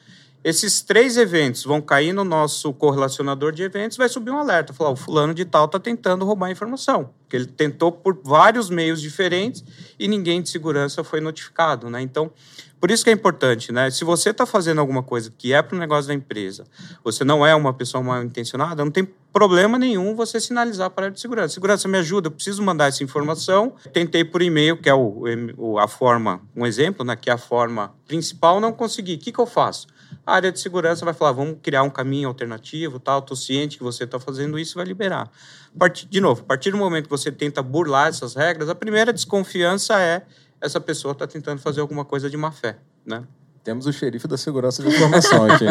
[0.46, 4.90] Esses três eventos vão cair no nosso correlacionador de eventos, vai subir um alerta, falar,
[4.90, 9.64] o fulano de tal está tentando roubar informação, porque ele tentou por vários meios diferentes
[9.98, 12.00] e ninguém de segurança foi notificado, né?
[12.00, 12.30] Então,
[12.78, 13.90] por isso que é importante, né?
[13.90, 16.62] Se você está fazendo alguma coisa que é para o negócio da empresa,
[17.02, 21.04] você não é uma pessoa mal intencionada, não tem problema nenhum você sinalizar para a
[21.06, 21.54] área de segurança.
[21.54, 23.74] Segurança me ajuda, eu preciso mandar essa informação.
[23.92, 27.16] Tentei por e-mail, que é o, a forma, um exemplo, né?
[27.16, 29.16] Que é a forma principal, não consegui.
[29.16, 29.88] O que, que eu faço?
[30.24, 33.82] A área de segurança vai falar, vamos criar um caminho alternativo, tal, estou ciente que
[33.82, 35.30] você está fazendo isso, vai liberar.
[35.78, 39.12] Partir, de novo, a partir do momento que você tenta burlar essas regras, a primeira
[39.12, 40.26] desconfiança é
[40.60, 43.24] essa pessoa está tentando fazer alguma coisa de má fé, né?
[43.66, 45.64] Temos o xerife da segurança de informação aqui.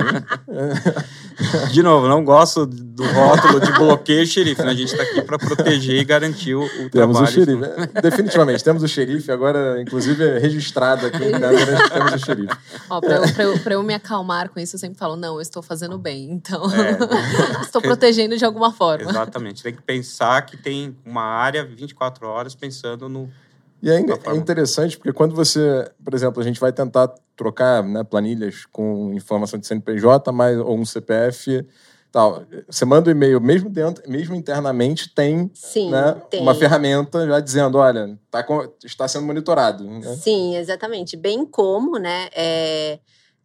[1.72, 4.62] de novo, não gosto do rótulo de bloqueio xerife.
[4.62, 4.72] Né?
[4.72, 7.24] A gente está aqui para proteger e garantir o, o temos trabalho.
[7.24, 7.64] o xerife.
[7.96, 9.32] É, definitivamente, temos o xerife.
[9.32, 12.58] Agora, inclusive, registrado aqui em câmera, temos o xerife.
[12.90, 15.98] Para eu, eu, eu, me acalmar com isso, eu sempre falo, não, eu estou fazendo
[15.98, 16.30] bem.
[16.32, 16.98] Então, é,
[17.64, 19.10] estou protegendo de alguma forma.
[19.10, 19.64] Exatamente.
[19.64, 23.32] Tem que pensar que tem uma área 24 horas pensando no
[23.86, 28.04] e é, é, interessante porque quando você, por exemplo, a gente vai tentar trocar né,
[28.04, 31.64] planilhas com informação de CNPJ mais, ou um CPF
[32.12, 32.46] tal.
[32.68, 36.42] Você manda o um e-mail, mesmo dentro, mesmo internamente, tem, Sim, né, tem.
[36.42, 38.44] uma ferramenta já dizendo, olha, tá,
[38.86, 39.84] está sendo monitorado.
[39.84, 40.16] Né?
[40.16, 41.18] Sim, exatamente.
[41.18, 42.30] Bem como, né?
[42.34, 43.00] É,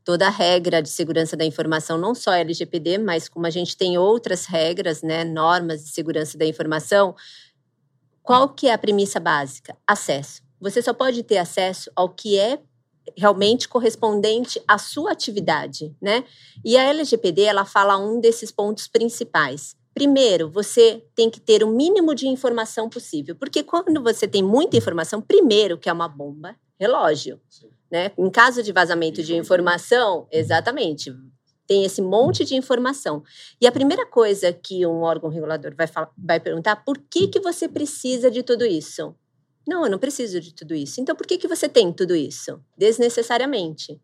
[0.04, 3.98] toda a regra de segurança da informação, não só LGPD, mas como a gente tem
[3.98, 7.14] outras regras, né, normas de segurança da informação,
[8.22, 9.76] qual que é a premissa básica?
[9.86, 10.42] Acesso.
[10.60, 12.60] Você só pode ter acesso ao que é
[13.16, 16.24] realmente correspondente à sua atividade, né?
[16.64, 19.74] E a LGPD, ela fala um desses pontos principais.
[19.94, 24.76] Primeiro, você tem que ter o mínimo de informação possível, porque quando você tem muita
[24.76, 27.68] informação, primeiro que é uma bomba, relógio, Sim.
[27.90, 28.12] né?
[28.16, 31.12] Em caso de vazamento de informação, exatamente,
[31.70, 33.22] tem esse monte de informação.
[33.60, 37.38] E a primeira coisa que um órgão regulador vai, falar, vai perguntar, por que, que
[37.38, 39.14] você precisa de tudo isso?
[39.68, 41.00] Não, eu não preciso de tudo isso.
[41.00, 42.60] Então, por que, que você tem tudo isso?
[42.76, 44.00] Desnecessariamente,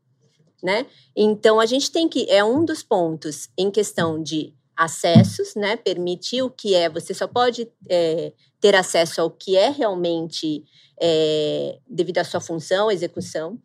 [0.63, 0.87] né?
[1.17, 2.31] Então, a gente tem que...
[2.31, 5.77] É um dos pontos em questão de acessos, né?
[5.77, 6.89] Permitir o que é...
[6.89, 10.63] Você só pode é, ter acesso ao que é realmente
[11.03, 13.59] é, devido à sua função, execução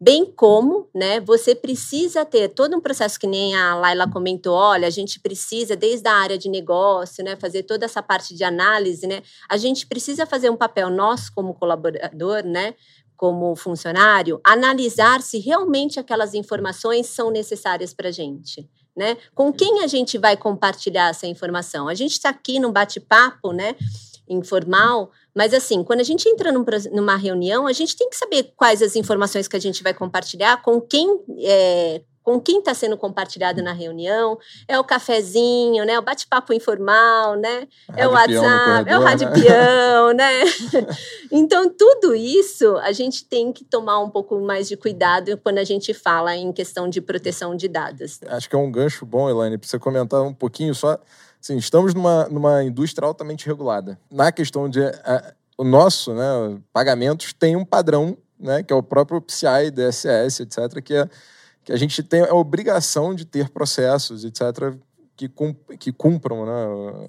[0.00, 4.86] bem como, né, você precisa ter todo um processo que nem a Laila comentou, olha,
[4.86, 9.06] a gente precisa desde a área de negócio, né, fazer toda essa parte de análise,
[9.06, 12.74] né, a gente precisa fazer um papel nós como colaborador, né,
[13.16, 18.68] como funcionário, analisar se realmente aquelas informações são necessárias para a gente.
[18.94, 19.16] Né?
[19.34, 21.86] Com quem a gente vai compartilhar essa informação?
[21.86, 23.74] A gente está aqui num bate-papo, né?
[24.28, 28.52] Informal, mas assim, quando a gente entra num, numa reunião, a gente tem que saber
[28.56, 32.96] quais as informações que a gente vai compartilhar, com quem é, com quem está sendo
[32.96, 34.36] compartilhado na reunião,
[34.66, 35.96] é o cafezinho, né?
[35.96, 37.68] O bate-papo informal, né?
[37.96, 39.34] É o WhatsApp, é o rádio né?
[39.34, 40.42] peão, né?
[41.30, 45.64] então, tudo isso a gente tem que tomar um pouco mais de cuidado quando a
[45.64, 48.18] gente fala em questão de proteção de dados.
[48.26, 50.98] Acho que é um gancho bom, Elaine, para você comentar um pouquinho só
[51.40, 53.98] Sim, estamos numa, numa indústria altamente regulada.
[54.10, 58.82] Na questão de a, o nosso, né, pagamentos tem um padrão, né, que é o
[58.82, 61.08] próprio PCI, DSS, etc, que é
[61.66, 64.76] que a gente tem a obrigação de ter processos, etc,
[65.16, 65.28] que,
[65.80, 67.08] que cumpram né,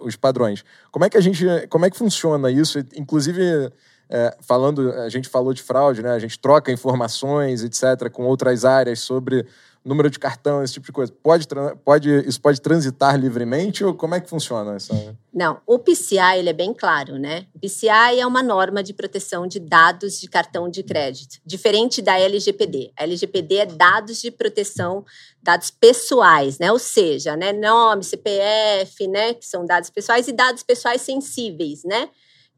[0.00, 0.64] os padrões.
[0.90, 2.78] Como é que a gente, como é que funciona isso?
[2.96, 3.70] Inclusive
[4.08, 6.12] é, falando, a gente falou de fraude, né?
[6.12, 9.44] A gente troca informações, etc, com outras áreas sobre
[9.88, 11.12] número de cartão, esse tipo de coisa.
[11.22, 11.46] Pode,
[11.84, 15.16] pode, isso pode transitar livremente ou como é que funciona essa?
[15.32, 17.46] Não, o PCI ele é bem claro, né?
[17.54, 22.18] O PCI é uma norma de proteção de dados de cartão de crédito, diferente da
[22.18, 22.92] LGPD.
[22.96, 25.04] A LGPD é dados de proteção,
[25.42, 26.70] dados pessoais, né?
[26.70, 32.08] Ou seja, né, nome, CPF, né, que são dados pessoais e dados pessoais sensíveis, né?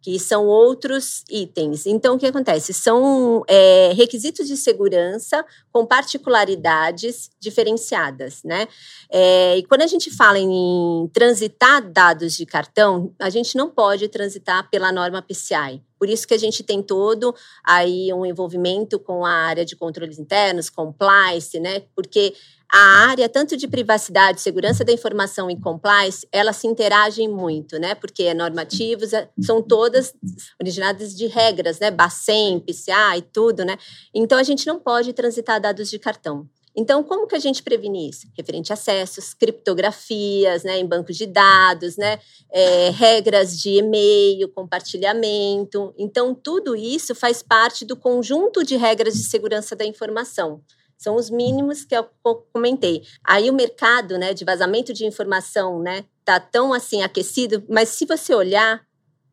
[0.02, 1.86] Que são outros itens.
[1.86, 2.72] Então, o que acontece?
[2.72, 8.66] São é, requisitos de segurança com particularidades diferenciadas, né?
[9.10, 14.08] É, e quando a gente fala em transitar dados de cartão, a gente não pode
[14.08, 15.82] transitar pela norma PCI.
[15.98, 20.18] Por isso que a gente tem todo aí um envolvimento com a área de controles
[20.18, 21.82] internos, compliance, né?
[21.94, 22.32] Porque
[22.72, 27.94] a área tanto de privacidade, segurança da informação e compliance, elas se interagem muito, né?
[27.94, 30.14] Porque é normativos, é, são todas
[30.60, 31.90] originadas de regras, né?
[31.90, 33.76] Bacen, PCA e tudo, né?
[34.14, 36.48] Então a gente não pode transitar dados de cartão.
[36.74, 38.28] Então, como que a gente previne isso?
[38.36, 45.92] Referente a acessos, criptografias, né, em bancos de dados, né, é, regras de e-mail, compartilhamento.
[45.98, 50.62] Então, tudo isso faz parte do conjunto de regras de segurança da informação.
[51.00, 52.04] São os mínimos que eu
[52.52, 53.02] comentei.
[53.24, 58.04] Aí o mercado, né, de vazamento de informação, né, tá tão assim aquecido, mas se
[58.04, 58.82] você olhar,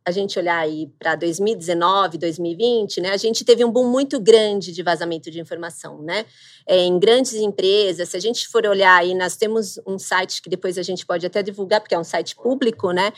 [0.06, 4.72] a gente olhar aí para 2019, 2020, né, a gente teve um boom muito grande
[4.72, 6.26] de vazamento de informação, né,
[6.66, 8.08] é, em grandes empresas.
[8.08, 11.26] Se a gente for olhar aí, nós temos um site que depois a gente pode
[11.26, 13.12] até divulgar, porque é um site público, né,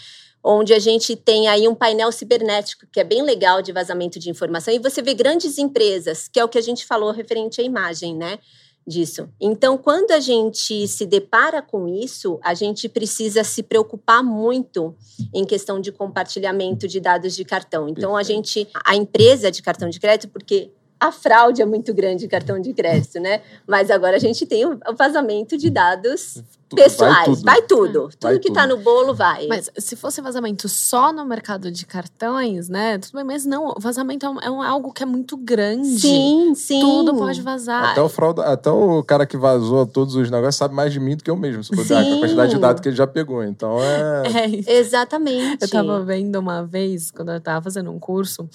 [0.44, 4.30] onde a gente tem aí um painel cibernético, que é bem legal de vazamento de
[4.30, 7.64] informação, e você vê grandes empresas, que é o que a gente falou referente à
[7.64, 8.40] imagem, né?
[8.88, 9.30] Disso.
[9.40, 14.96] Então, quando a gente se depara com isso, a gente precisa se preocupar muito
[15.32, 17.88] em questão de compartilhamento de dados de cartão.
[17.88, 22.26] Então, a gente, a empresa de cartão de crédito, porque a fraude é muito grande
[22.26, 23.42] em cartão de crédito, né?
[23.68, 26.44] Mas agora a gente tem o vazamento de dados
[26.76, 27.42] pessoais.
[27.42, 28.10] Vai tudo.
[28.10, 29.48] Tudo, vai que está no bolo vai.
[29.48, 32.98] Mas se fosse vazamento só no mercado de cartões, né?
[32.98, 33.74] Tudo bem, mas não.
[33.80, 36.00] Vazamento é, um, é um, algo que é muito grande.
[36.00, 36.80] Sim, sim.
[36.80, 37.92] Tudo pode vazar.
[37.92, 41.16] Até o, fraude, até o cara que vazou todos os negócios sabe mais de mim
[41.16, 41.64] do que eu mesmo.
[41.64, 41.94] Se sim.
[41.94, 43.44] a quantidade de dados que ele já pegou.
[43.44, 44.24] Então é.
[44.68, 45.62] é Exatamente.
[45.62, 48.48] Eu estava vendo uma vez, quando eu estava fazendo um curso,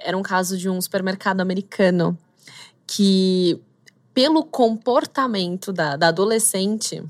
[0.00, 2.16] era um caso de um supermercado americano
[2.86, 3.60] que,
[4.12, 7.02] pelo comportamento da, da adolescente,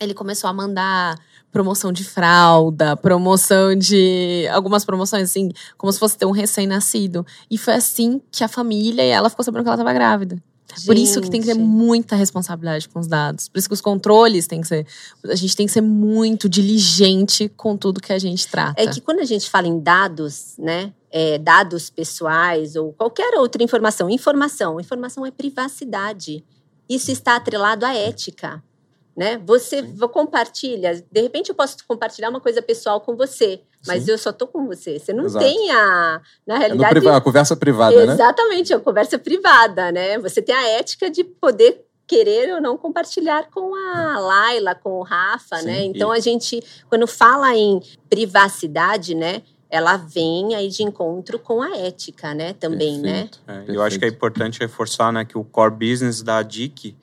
[0.00, 1.18] ele começou a mandar
[1.50, 4.46] promoção de fralda, promoção de.
[4.52, 7.24] algumas promoções, assim, como se fosse ter um recém-nascido.
[7.50, 10.42] E foi assim que a família e ela ficou sabendo que ela estava grávida.
[10.74, 10.86] Gente.
[10.86, 13.48] Por isso que tem que ter muita responsabilidade com os dados.
[13.48, 14.86] Por isso que os controles têm que ser.
[15.24, 18.82] A gente tem que ser muito diligente com tudo que a gente trata.
[18.82, 20.92] É que quando a gente fala em dados, né?
[21.10, 26.44] É, dados pessoais ou qualquer outra informação, informação, informação é privacidade.
[26.86, 28.62] Isso está atrelado à ética
[29.16, 29.40] né?
[29.46, 29.96] Você Sim.
[30.12, 34.10] compartilha, de repente eu posso compartilhar uma coisa pessoal com você, mas Sim.
[34.10, 34.98] eu só tô com você.
[34.98, 35.44] Você não Exato.
[35.44, 38.24] tem a, na realidade, é a conversa privada, exatamente, né?
[38.24, 40.18] Exatamente, a conversa privada, né?
[40.18, 45.02] Você tem a ética de poder querer ou não compartilhar com a Laila, com o
[45.02, 45.84] Rafa, Sim, né?
[45.84, 46.18] Então e...
[46.18, 49.42] a gente, quando fala em privacidade, né?
[49.68, 52.52] Ela vem aí de encontro com a ética, né?
[52.52, 53.22] Também, né?
[53.22, 53.40] Perfeito.
[53.48, 53.64] né?
[53.66, 56.94] É, eu acho que é importante reforçar, né, que o core business da DIC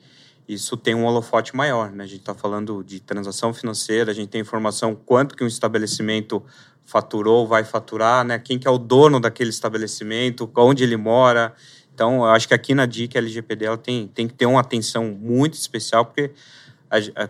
[0.48, 2.04] isso tem um holofote maior, né?
[2.04, 6.42] A gente está falando de transação financeira, a gente tem informação quanto que um estabelecimento
[6.84, 8.38] faturou, vai faturar, né?
[8.38, 11.54] Quem que é o dono daquele estabelecimento, onde ele mora.
[11.94, 14.60] Então, eu acho que aqui na DIC, a LGPD ela tem, tem que ter uma
[14.60, 16.32] atenção muito especial, porque,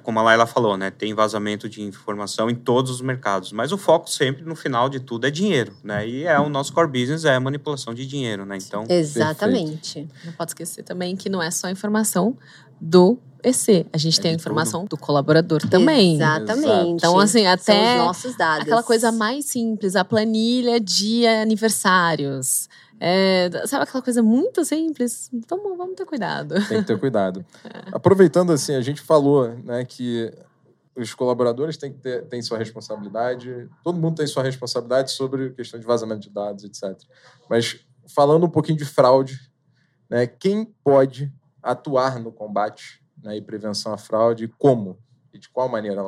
[0.03, 0.91] como a Laila falou, né?
[0.91, 5.01] Tem vazamento de informação em todos os mercados, mas o foco sempre, no final de
[5.01, 6.09] tudo, é dinheiro, né?
[6.09, 8.57] E é o nosso core business, é manipulação de dinheiro, né?
[8.57, 10.01] Então, Exatamente.
[10.01, 10.27] Perfeito.
[10.27, 12.37] Não pode esquecer também que não é só informação
[12.81, 13.87] do EC.
[13.93, 14.91] A gente é tem a informação tudo.
[14.91, 16.15] do colaborador também.
[16.15, 16.93] Exatamente.
[16.93, 18.63] Então, assim, até São os nossos dados.
[18.63, 22.69] aquela coisa mais simples, a planilha de aniversários.
[22.99, 25.29] É, sabe aquela coisa muito simples?
[25.33, 26.55] Então, vamos ter cuidado.
[26.69, 27.45] Tem que ter cuidado.
[27.65, 27.91] é.
[27.93, 30.33] Aproveitando, assim, a gente falou né, que
[30.97, 35.51] os colaboradores têm, que ter, têm sua responsabilidade, todo mundo tem sua responsabilidade sobre a
[35.51, 36.97] questão de vazamento de dados, etc.
[37.51, 39.41] Mas falando um pouquinho de fraude,
[40.09, 41.33] né, quem pode
[41.65, 44.99] atuar no combate né, e prevenção à fraude, como
[45.33, 46.03] e de qual maneira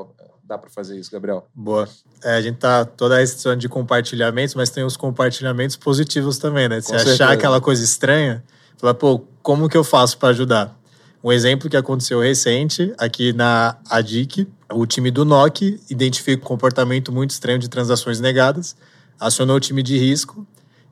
[0.44, 1.48] dá para fazer isso, Gabriel?
[1.52, 1.88] Boa.
[2.22, 6.68] É, a gente tá toda a questão de compartilhamentos, mas tem os compartilhamentos positivos também,
[6.68, 6.80] né?
[6.80, 8.44] Se achar aquela coisa estranha,
[8.76, 10.78] falar, pô, como que eu faço para ajudar?
[11.24, 17.10] Um exemplo que aconteceu recente aqui na ADIC, o time do NOC identifica um comportamento
[17.10, 18.76] muito estranho de transações negadas,
[19.18, 20.46] acionou o time de risco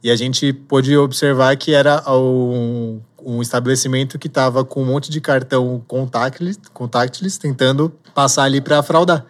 [0.04, 5.10] e a gente pôde observar que era um um estabelecimento que estava com um monte
[5.10, 9.24] de cartão contactless, contactless tentando passar ali para fraudar.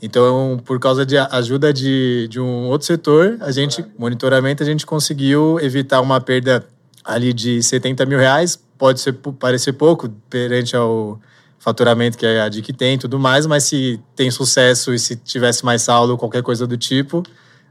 [0.00, 4.86] Então, por causa de ajuda de, de um outro setor, a gente, monitoramento, a gente
[4.86, 6.66] conseguiu evitar uma perda
[7.04, 8.58] ali de 70 mil reais.
[8.78, 11.20] Pode ser, parecer pouco perante ao
[11.58, 15.64] faturamento que a DIC tem e tudo mais, mas se tem sucesso e se tivesse
[15.64, 17.22] mais saldo ou qualquer coisa do tipo,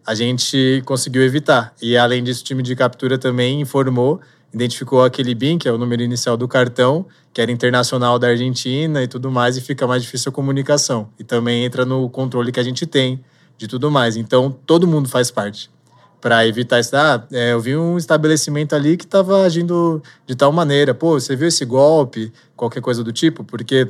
[0.05, 1.73] a gente conseguiu evitar.
[1.81, 4.21] E além disso, o time de captura também informou
[4.53, 9.01] identificou aquele BIN, que é o número inicial do cartão, que era internacional da Argentina
[9.01, 11.09] e tudo mais, e fica mais difícil a comunicação.
[11.17, 13.23] E também entra no controle que a gente tem
[13.57, 14.17] de tudo mais.
[14.17, 15.69] Então, todo mundo faz parte.
[16.19, 20.51] Para evitar isso, ah, é, eu vi um estabelecimento ali que estava agindo de tal
[20.51, 20.93] maneira.
[20.93, 22.31] Pô, você viu esse golpe?
[22.55, 23.43] Qualquer coisa do tipo?
[23.43, 23.87] Porque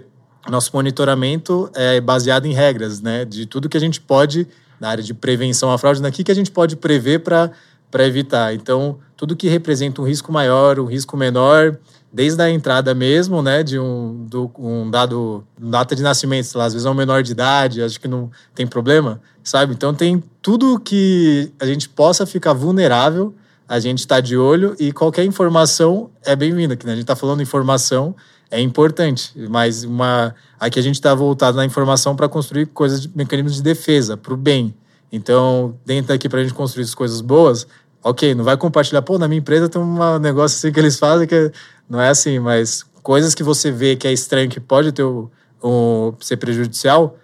[0.49, 3.25] nosso monitoramento é baseado em regras, né?
[3.25, 4.47] De tudo que a gente pode,
[4.81, 7.51] na área de prevenção à fraude, daqui que a gente pode prever para
[7.99, 8.51] evitar.
[8.55, 11.77] Então, tudo que representa um risco maior, um risco menor,
[12.11, 16.73] desde a entrada mesmo, né, de um, do, um dado, data de nascimento, lá, às
[16.73, 19.73] vezes é um menor de idade, acho que não tem problema, sabe?
[19.73, 23.35] Então tem tudo que a gente possa ficar vulnerável,
[23.67, 26.93] a gente está de olho e qualquer informação é bem-vinda, que né?
[26.93, 28.15] a gente está falando informação,
[28.51, 33.55] é importante, mas uma aqui a gente está voltado na informação para construir coisas, mecanismos
[33.55, 34.75] de defesa, para o bem.
[35.11, 37.65] Então, dentro daqui, para a gente construir as coisas boas,
[38.03, 41.27] ok, não vai compartilhar, pô, na minha empresa tem um negócio assim que eles fazem
[41.27, 41.51] que
[41.89, 46.13] não é assim, mas coisas que você vê que é estranho, que pode ter um,
[46.19, 47.17] ser prejudicial,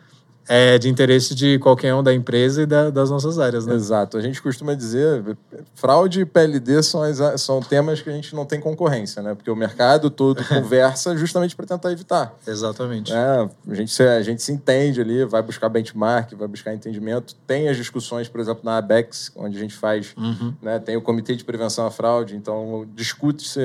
[0.48, 3.76] é de interesse de qualquer um da empresa e da, das nossas áreas, né?
[3.76, 4.18] Exato.
[4.18, 5.38] A gente costuma dizer,
[5.76, 9.36] fraude e PLD são, as, são temas que a gente não tem concorrência, né?
[9.36, 12.34] Porque o mercado todo conversa justamente para tentar evitar.
[12.46, 13.12] Exatamente.
[13.14, 17.36] É, a, gente, a gente se entende ali, vai buscar benchmark, vai buscar entendimento.
[17.46, 20.54] Tem as discussões, por exemplo, na ABEX, onde a gente faz, uhum.
[20.62, 20.80] né?
[20.80, 23.60] Tem o Comitê de Prevenção à Fraude, então discute-se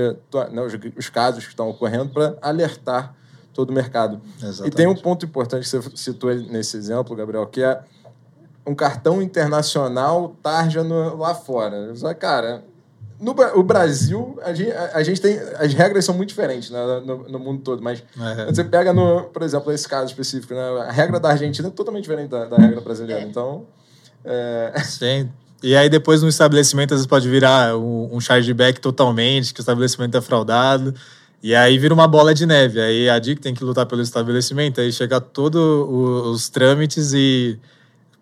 [0.51, 3.15] né, os, os casos que estão ocorrendo para alertar
[3.53, 4.21] todo o mercado.
[4.37, 4.73] Exatamente.
[4.73, 7.81] E tem um ponto importante que você citou nesse exemplo, Gabriel, que é
[8.67, 11.95] um cartão internacional tarja no, lá fora.
[11.95, 12.65] Só, cara,
[13.21, 15.39] no o Brasil, a gente, a gente, tem.
[15.59, 18.03] As regras são muito diferentes né, no, no mundo todo, mas
[18.39, 18.47] É.
[18.47, 22.03] você pega, no, por exemplo, esse caso específico, né, a regra da Argentina é totalmente
[22.03, 23.23] diferente da, da regra brasileira.
[23.23, 23.65] Então.
[24.25, 25.31] É, Sim.
[25.63, 29.63] E aí depois no estabelecimento às vezes pode virar um, um chargeback totalmente, que o
[29.63, 30.93] estabelecimento é fraudado.
[31.43, 32.81] E aí vira uma bola de neve.
[32.81, 37.59] Aí a DIC tem que lutar pelo estabelecimento, aí chega todos os trâmites e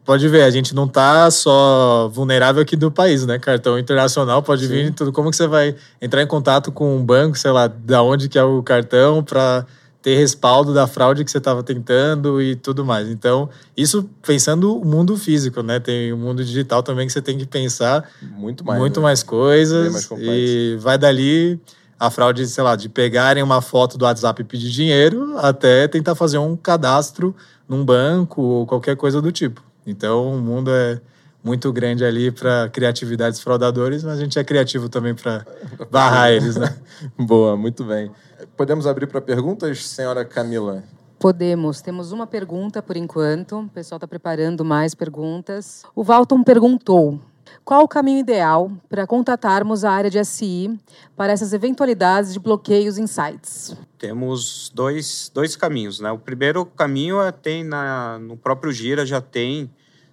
[0.04, 3.38] pode ver, a gente não tá só vulnerável aqui do país, né?
[3.38, 4.72] Cartão internacional pode Sim.
[4.72, 5.12] vir tudo.
[5.12, 8.38] Como que você vai entrar em contato com um banco, sei lá, da onde que
[8.38, 9.66] é o cartão para
[10.02, 13.08] ter respaldo da fraude que você estava tentando e tudo mais.
[13.08, 15.78] Então, isso pensando o mundo físico, né?
[15.78, 18.80] Tem o mundo digital também que você tem que pensar muito mais.
[18.80, 19.04] muito né?
[19.04, 21.60] mais coisas mais e vai dali
[22.00, 26.14] a fraude, sei lá, de pegarem uma foto do WhatsApp e pedir dinheiro até tentar
[26.14, 27.36] fazer um cadastro
[27.68, 29.62] num banco ou qualquer coisa do tipo.
[29.86, 30.98] Então, o mundo é
[31.44, 35.46] muito grande ali para criatividades fraudadores, mas a gente é criativo também para
[35.90, 36.74] barrar eles, né?
[37.18, 38.10] Boa, muito bem.
[38.56, 40.82] Podemos abrir para perguntas, senhora Camila?
[41.18, 41.82] Podemos.
[41.82, 43.58] Temos uma pergunta por enquanto.
[43.58, 45.82] O pessoal está preparando mais perguntas.
[45.94, 47.20] O Valton perguntou:
[47.64, 50.78] qual o caminho ideal para contatarmos a área de SI
[51.16, 53.76] para essas eventualidades de bloqueios em sites?
[53.98, 56.10] Temos dois, dois caminhos, né?
[56.10, 59.70] O primeiro caminho é tem na, no próprio Gira, já tem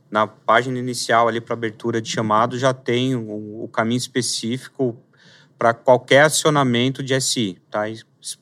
[0.09, 4.95] na página inicial ali para abertura de chamado, já tem o, o caminho específico
[5.57, 7.83] para qualquer acionamento de SI, tá?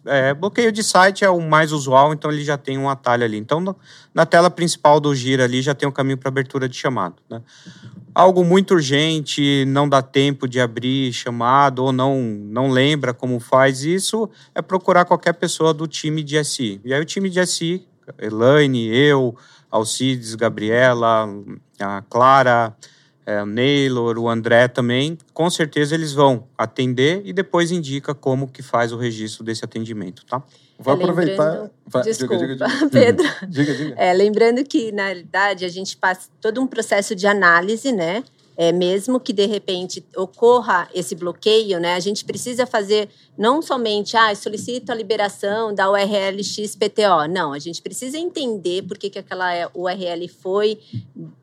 [0.05, 3.37] É, bloqueio de site é o mais usual, então ele já tem um atalho ali.
[3.37, 3.75] Então, no,
[4.13, 7.41] na tela principal do Gira ali já tem o caminho para abertura de chamado, né?
[8.13, 13.83] Algo muito urgente, não dá tempo de abrir chamado ou não, não lembra como faz
[13.83, 16.79] isso, é procurar qualquer pessoa do time de SI.
[16.85, 17.85] E aí o time de SI,
[18.17, 19.35] Elaine, eu,
[19.69, 21.27] Alcides, Gabriela,
[21.79, 22.75] a Clara,
[23.25, 28.47] é, o Neylor, o André também, com certeza eles vão atender e depois indica como
[28.47, 30.43] que faz o registro desse atendimento, tá?
[30.77, 31.71] Vou É, aproveitar.
[31.87, 32.89] Vai, Desculpa, diga, diga, diga.
[32.91, 33.27] Pedro.
[33.47, 33.95] Diga, diga.
[33.97, 38.23] É, lembrando que, na realidade, a gente passa todo um processo de análise, né?
[38.57, 41.95] É, mesmo que de repente ocorra esse bloqueio, né?
[41.95, 47.27] A gente precisa fazer não somente, ah, solicito a liberação da URL XPTO.
[47.29, 50.79] Não, a gente precisa entender por que, que aquela URL foi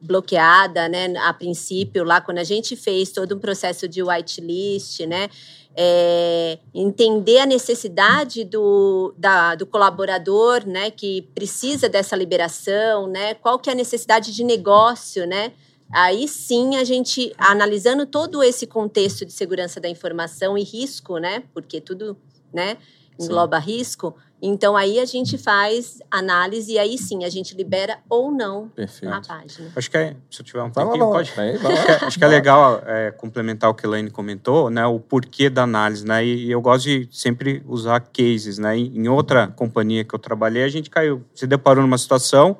[0.00, 1.14] bloqueada, né?
[1.18, 5.28] A princípio, lá quando a gente fez todo um processo de whitelist, né?
[5.76, 13.58] é, entender a necessidade do, da, do colaborador, né, que precisa dessa liberação, né, qual
[13.58, 15.52] que é a necessidade de negócio, né,
[15.92, 21.42] aí sim a gente, analisando todo esse contexto de segurança da informação e risco, né,
[21.52, 22.16] porque tudo,
[22.52, 22.76] né,
[23.20, 28.32] engloba risco, então aí a gente faz análise e aí sim a gente libera ou
[28.32, 29.14] não Perfeito.
[29.14, 29.70] a página.
[29.76, 31.12] Acho que é, se eu tiver um tempinho, vai lá.
[31.12, 31.30] pode...
[31.30, 31.78] Vai, vai lá.
[31.78, 34.84] Acho que é- Acho que é legal é, complementar o que a Elaine comentou, né?
[34.84, 36.24] O porquê da análise, né?
[36.24, 38.76] E, e eu gosto de sempre usar cases, né?
[38.76, 42.58] Em, em outra companhia que eu trabalhei, a gente caiu, se deparou numa situação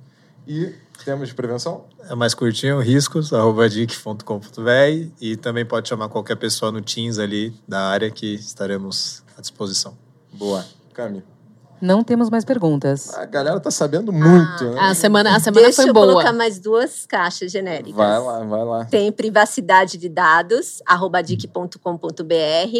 [0.46, 1.86] E temos de prevenção?
[2.08, 8.12] É mais curtinho, riscos.dic.com.br e também pode chamar qualquer pessoa no Teams ali da área
[8.12, 9.98] que estaremos à disposição.
[10.32, 10.64] Boa.
[10.94, 11.24] Cami.
[11.82, 13.12] Não temos mais perguntas.
[13.12, 14.64] A galera tá sabendo muito.
[14.64, 14.80] Ah, né?
[14.82, 16.06] A semana, a semana Deixa foi eu boa.
[16.06, 17.96] colocar mais duas caixas genéricas.
[17.96, 18.84] Vai lá, vai lá.
[18.84, 21.76] Tem privacidade de dados, arroba dic.com.br,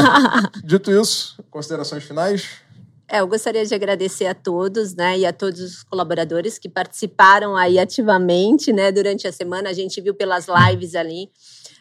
[0.64, 2.62] Dito isso, considerações finais?
[3.12, 7.54] É, eu gostaria de agradecer a todos, né, e a todos os colaboradores que participaram
[7.54, 9.68] aí ativamente, né, durante a semana.
[9.68, 11.30] A gente viu pelas lives ali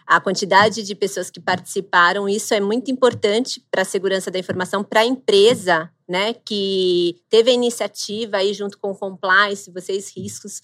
[0.05, 2.27] a quantidade de pessoas que participaram.
[2.27, 7.49] Isso é muito importante para a segurança da informação, para a empresa, né, que teve
[7.49, 10.59] a iniciativa aí junto com o compliance, vocês riscos.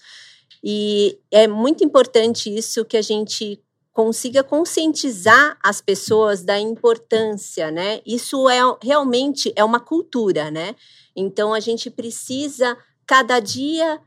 [0.62, 3.58] E é muito importante isso que a gente
[3.98, 8.00] consiga conscientizar as pessoas da importância, né?
[8.06, 10.76] Isso é realmente é uma cultura, né?
[11.16, 14.00] Então a gente precisa cada dia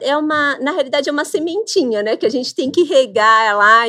[0.00, 3.84] é uma, na realidade é uma sementinha, né, que a gente tem que regar lá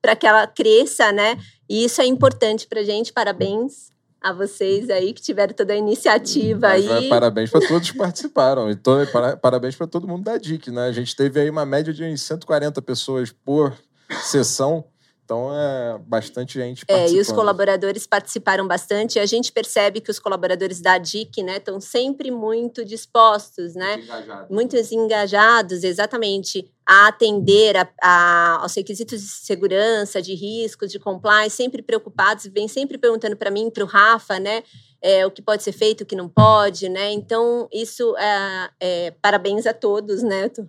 [0.00, 1.36] para que ela cresça, né?
[1.68, 3.12] E isso é importante para gente.
[3.12, 3.90] Parabéns
[4.20, 7.08] a vocês aí que tiveram toda a iniciativa Mas, aí.
[7.08, 8.70] Parabéns para todos que participaram.
[8.70, 8.76] E
[9.10, 10.86] para- parabéns para todo mundo da DIC, né?
[10.86, 13.76] A gente teve aí uma média de 140 pessoas por
[14.22, 14.84] sessão.
[15.24, 17.16] Então é bastante gente É, participando.
[17.16, 19.16] e os colaboradores participaram bastante.
[19.16, 24.00] E a gente percebe que os colaboradores da DIC, né, estão sempre muito dispostos, né?
[24.00, 24.52] Engajado.
[24.52, 31.56] Muitos engajados, exatamente, a atender a- a- aos requisitos de segurança, de riscos, de compliance,
[31.56, 34.62] sempre preocupados, vem sempre perguntando para mim, para o Rafa, né?
[35.06, 37.12] é, o que pode ser feito, o que não pode, né?
[37.12, 40.48] Então, isso é, é, parabéns a todos, né?
[40.48, 40.64] Tô-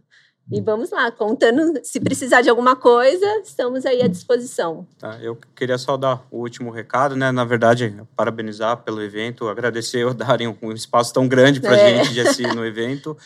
[0.52, 4.86] E vamos lá, contando, se precisar de alguma coisa, estamos aí à disposição.
[5.00, 7.32] Tá, eu queria só dar o último recado, né?
[7.32, 11.98] Na verdade, parabenizar pelo evento, agradecer o darem um espaço tão grande para a É.
[11.98, 13.18] gente de assistir no evento.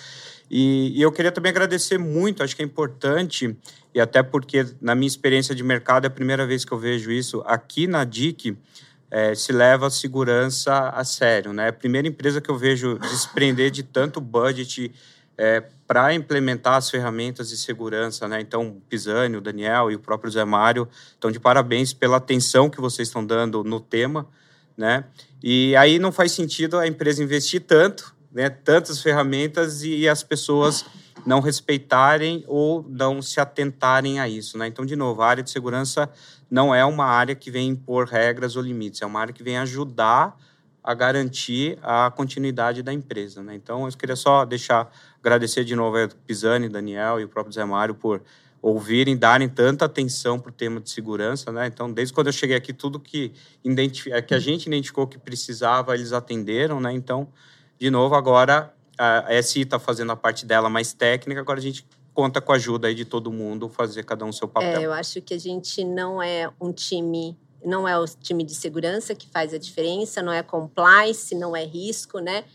[0.50, 3.54] E, e eu queria também agradecer muito, acho que é importante,
[3.94, 7.12] e até porque na minha experiência de mercado é a primeira vez que eu vejo
[7.12, 8.58] isso, aqui na DIC
[9.12, 11.66] eh, se leva a segurança a sério, né?
[11.66, 14.92] É a primeira empresa que eu vejo desprender de tanto budget
[15.88, 18.42] para implementar as ferramentas de segurança, né?
[18.42, 22.82] Então, Pisani, o Daniel e o próprio Zé Mário estão de parabéns pela atenção que
[22.82, 24.28] vocês estão dando no tema,
[24.78, 25.06] né?
[25.42, 28.50] E aí não faz sentido a empresa investir tanto, né?
[28.50, 30.86] Tantas ferramentas e as pessoas
[31.26, 34.68] não respeitarem ou não se atentarem a isso, né?
[34.68, 36.10] Então, de novo, a área de segurança
[36.52, 39.58] não é uma área que vem impor regras ou limites, é uma área que vem
[39.58, 40.38] ajudar
[40.84, 43.56] a garantir a continuidade da empresa, né?
[43.56, 47.66] Então, eu queria só deixar agradecer de novo a Pisani, Daniel e o próprio Zé
[47.66, 48.22] Mário por
[48.62, 51.68] ouvirem, darem tanta atenção para o tema de segurança, né?
[51.68, 53.32] Então, desde quando eu cheguei aqui, tudo que,
[53.64, 56.92] identifi- que a gente identificou que precisava, eles atenderam, né?
[56.94, 57.28] Então,
[57.78, 61.88] de novo, agora a SI está fazendo a parte dela mais técnica, agora a gente
[62.14, 64.82] conta com a ajuda aí de todo mundo, fazer cada um seu papel.
[64.82, 68.54] É, eu acho que a gente não é um time, não é o time de
[68.56, 72.46] segurança que faz a diferença, não é compliance, não é risco, né?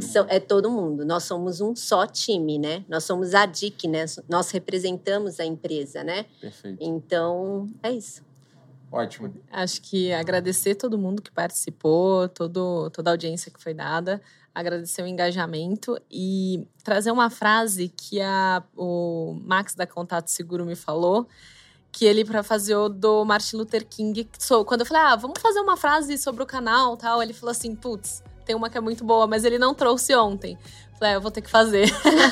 [0.00, 1.04] São- é todo mundo.
[1.04, 2.84] Nós somos um só time, né?
[2.88, 4.04] Nós somos a DIC, né?
[4.28, 6.26] Nós representamos a empresa, né?
[6.40, 6.76] Perfeito.
[6.80, 8.22] Então, é isso.
[8.90, 9.32] Ótimo.
[9.50, 14.20] Acho que agradecer todo mundo que participou, todo, toda a audiência que foi dada,
[14.54, 20.74] agradecer o engajamento e trazer uma frase que a, o Max da Contato Seguro me
[20.74, 21.28] falou,
[21.90, 24.28] que ele para fazer o do Martin Luther King,
[24.66, 27.74] quando eu falei, ah, vamos fazer uma frase sobre o canal, tal, ele falou assim,
[27.74, 30.58] putz, tem uma que é muito boa, mas ele não trouxe ontem.
[30.98, 31.88] Falei, ah, eu vou ter que fazer.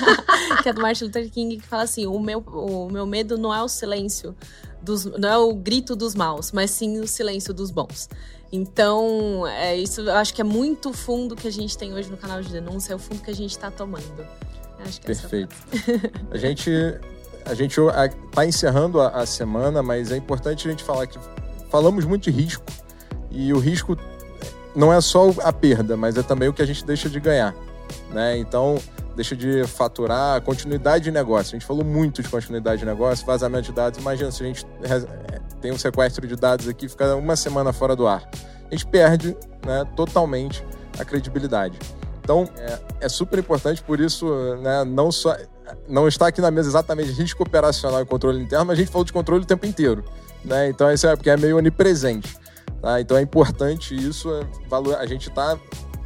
[0.63, 3.55] que é do Martin Luther King, que fala assim, o meu, o meu medo não
[3.55, 4.37] é o silêncio,
[4.83, 8.09] dos, não é o grito dos maus, mas sim o silêncio dos bons.
[8.53, 12.17] Então, é isso eu acho que é muito fundo que a gente tem hoje no
[12.17, 14.27] canal de denúncia, é o fundo que a gente está tomando.
[14.79, 15.57] Acho que essa- Perfeito.
[16.31, 16.71] A gente
[17.47, 21.19] a gente está encerrando a, a semana, mas é importante a gente falar que
[21.71, 22.65] falamos muito de risco
[23.31, 23.97] e o risco
[24.75, 27.55] não é só a perda, mas é também o que a gente deixa de ganhar.
[28.11, 28.37] Né?
[28.39, 28.79] Então,
[29.15, 31.55] deixa de faturar, continuidade de negócio.
[31.55, 33.99] A gente falou muito de continuidade de negócio, vazamento de dados.
[33.99, 34.67] Imagina se a gente
[35.61, 38.29] tem um sequestro de dados aqui, fica uma semana fora do ar.
[38.71, 40.63] A gente perde né, totalmente
[40.99, 41.79] a credibilidade.
[42.23, 44.27] Então, é, é super importante, por isso,
[44.57, 45.37] né, não só
[45.89, 49.05] não está aqui na mesa exatamente risco operacional e controle interno, mas a gente falou
[49.05, 50.05] de controle o tempo inteiro.
[50.45, 50.69] Né?
[50.69, 52.37] Então, isso é porque é meio onipresente.
[52.81, 53.01] Tá?
[53.01, 54.29] Então, é importante isso.
[54.33, 55.59] É, a gente está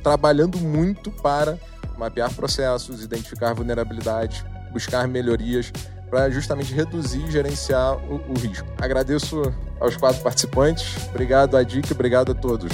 [0.02, 1.58] trabalhando muito para
[1.98, 5.70] mapear processos, identificar vulnerabilidades, buscar melhorias
[6.08, 8.66] para justamente reduzir e gerenciar o, o risco.
[8.80, 9.42] Agradeço
[9.78, 10.96] aos quatro participantes.
[11.10, 12.72] Obrigado a Dica, obrigado a todos.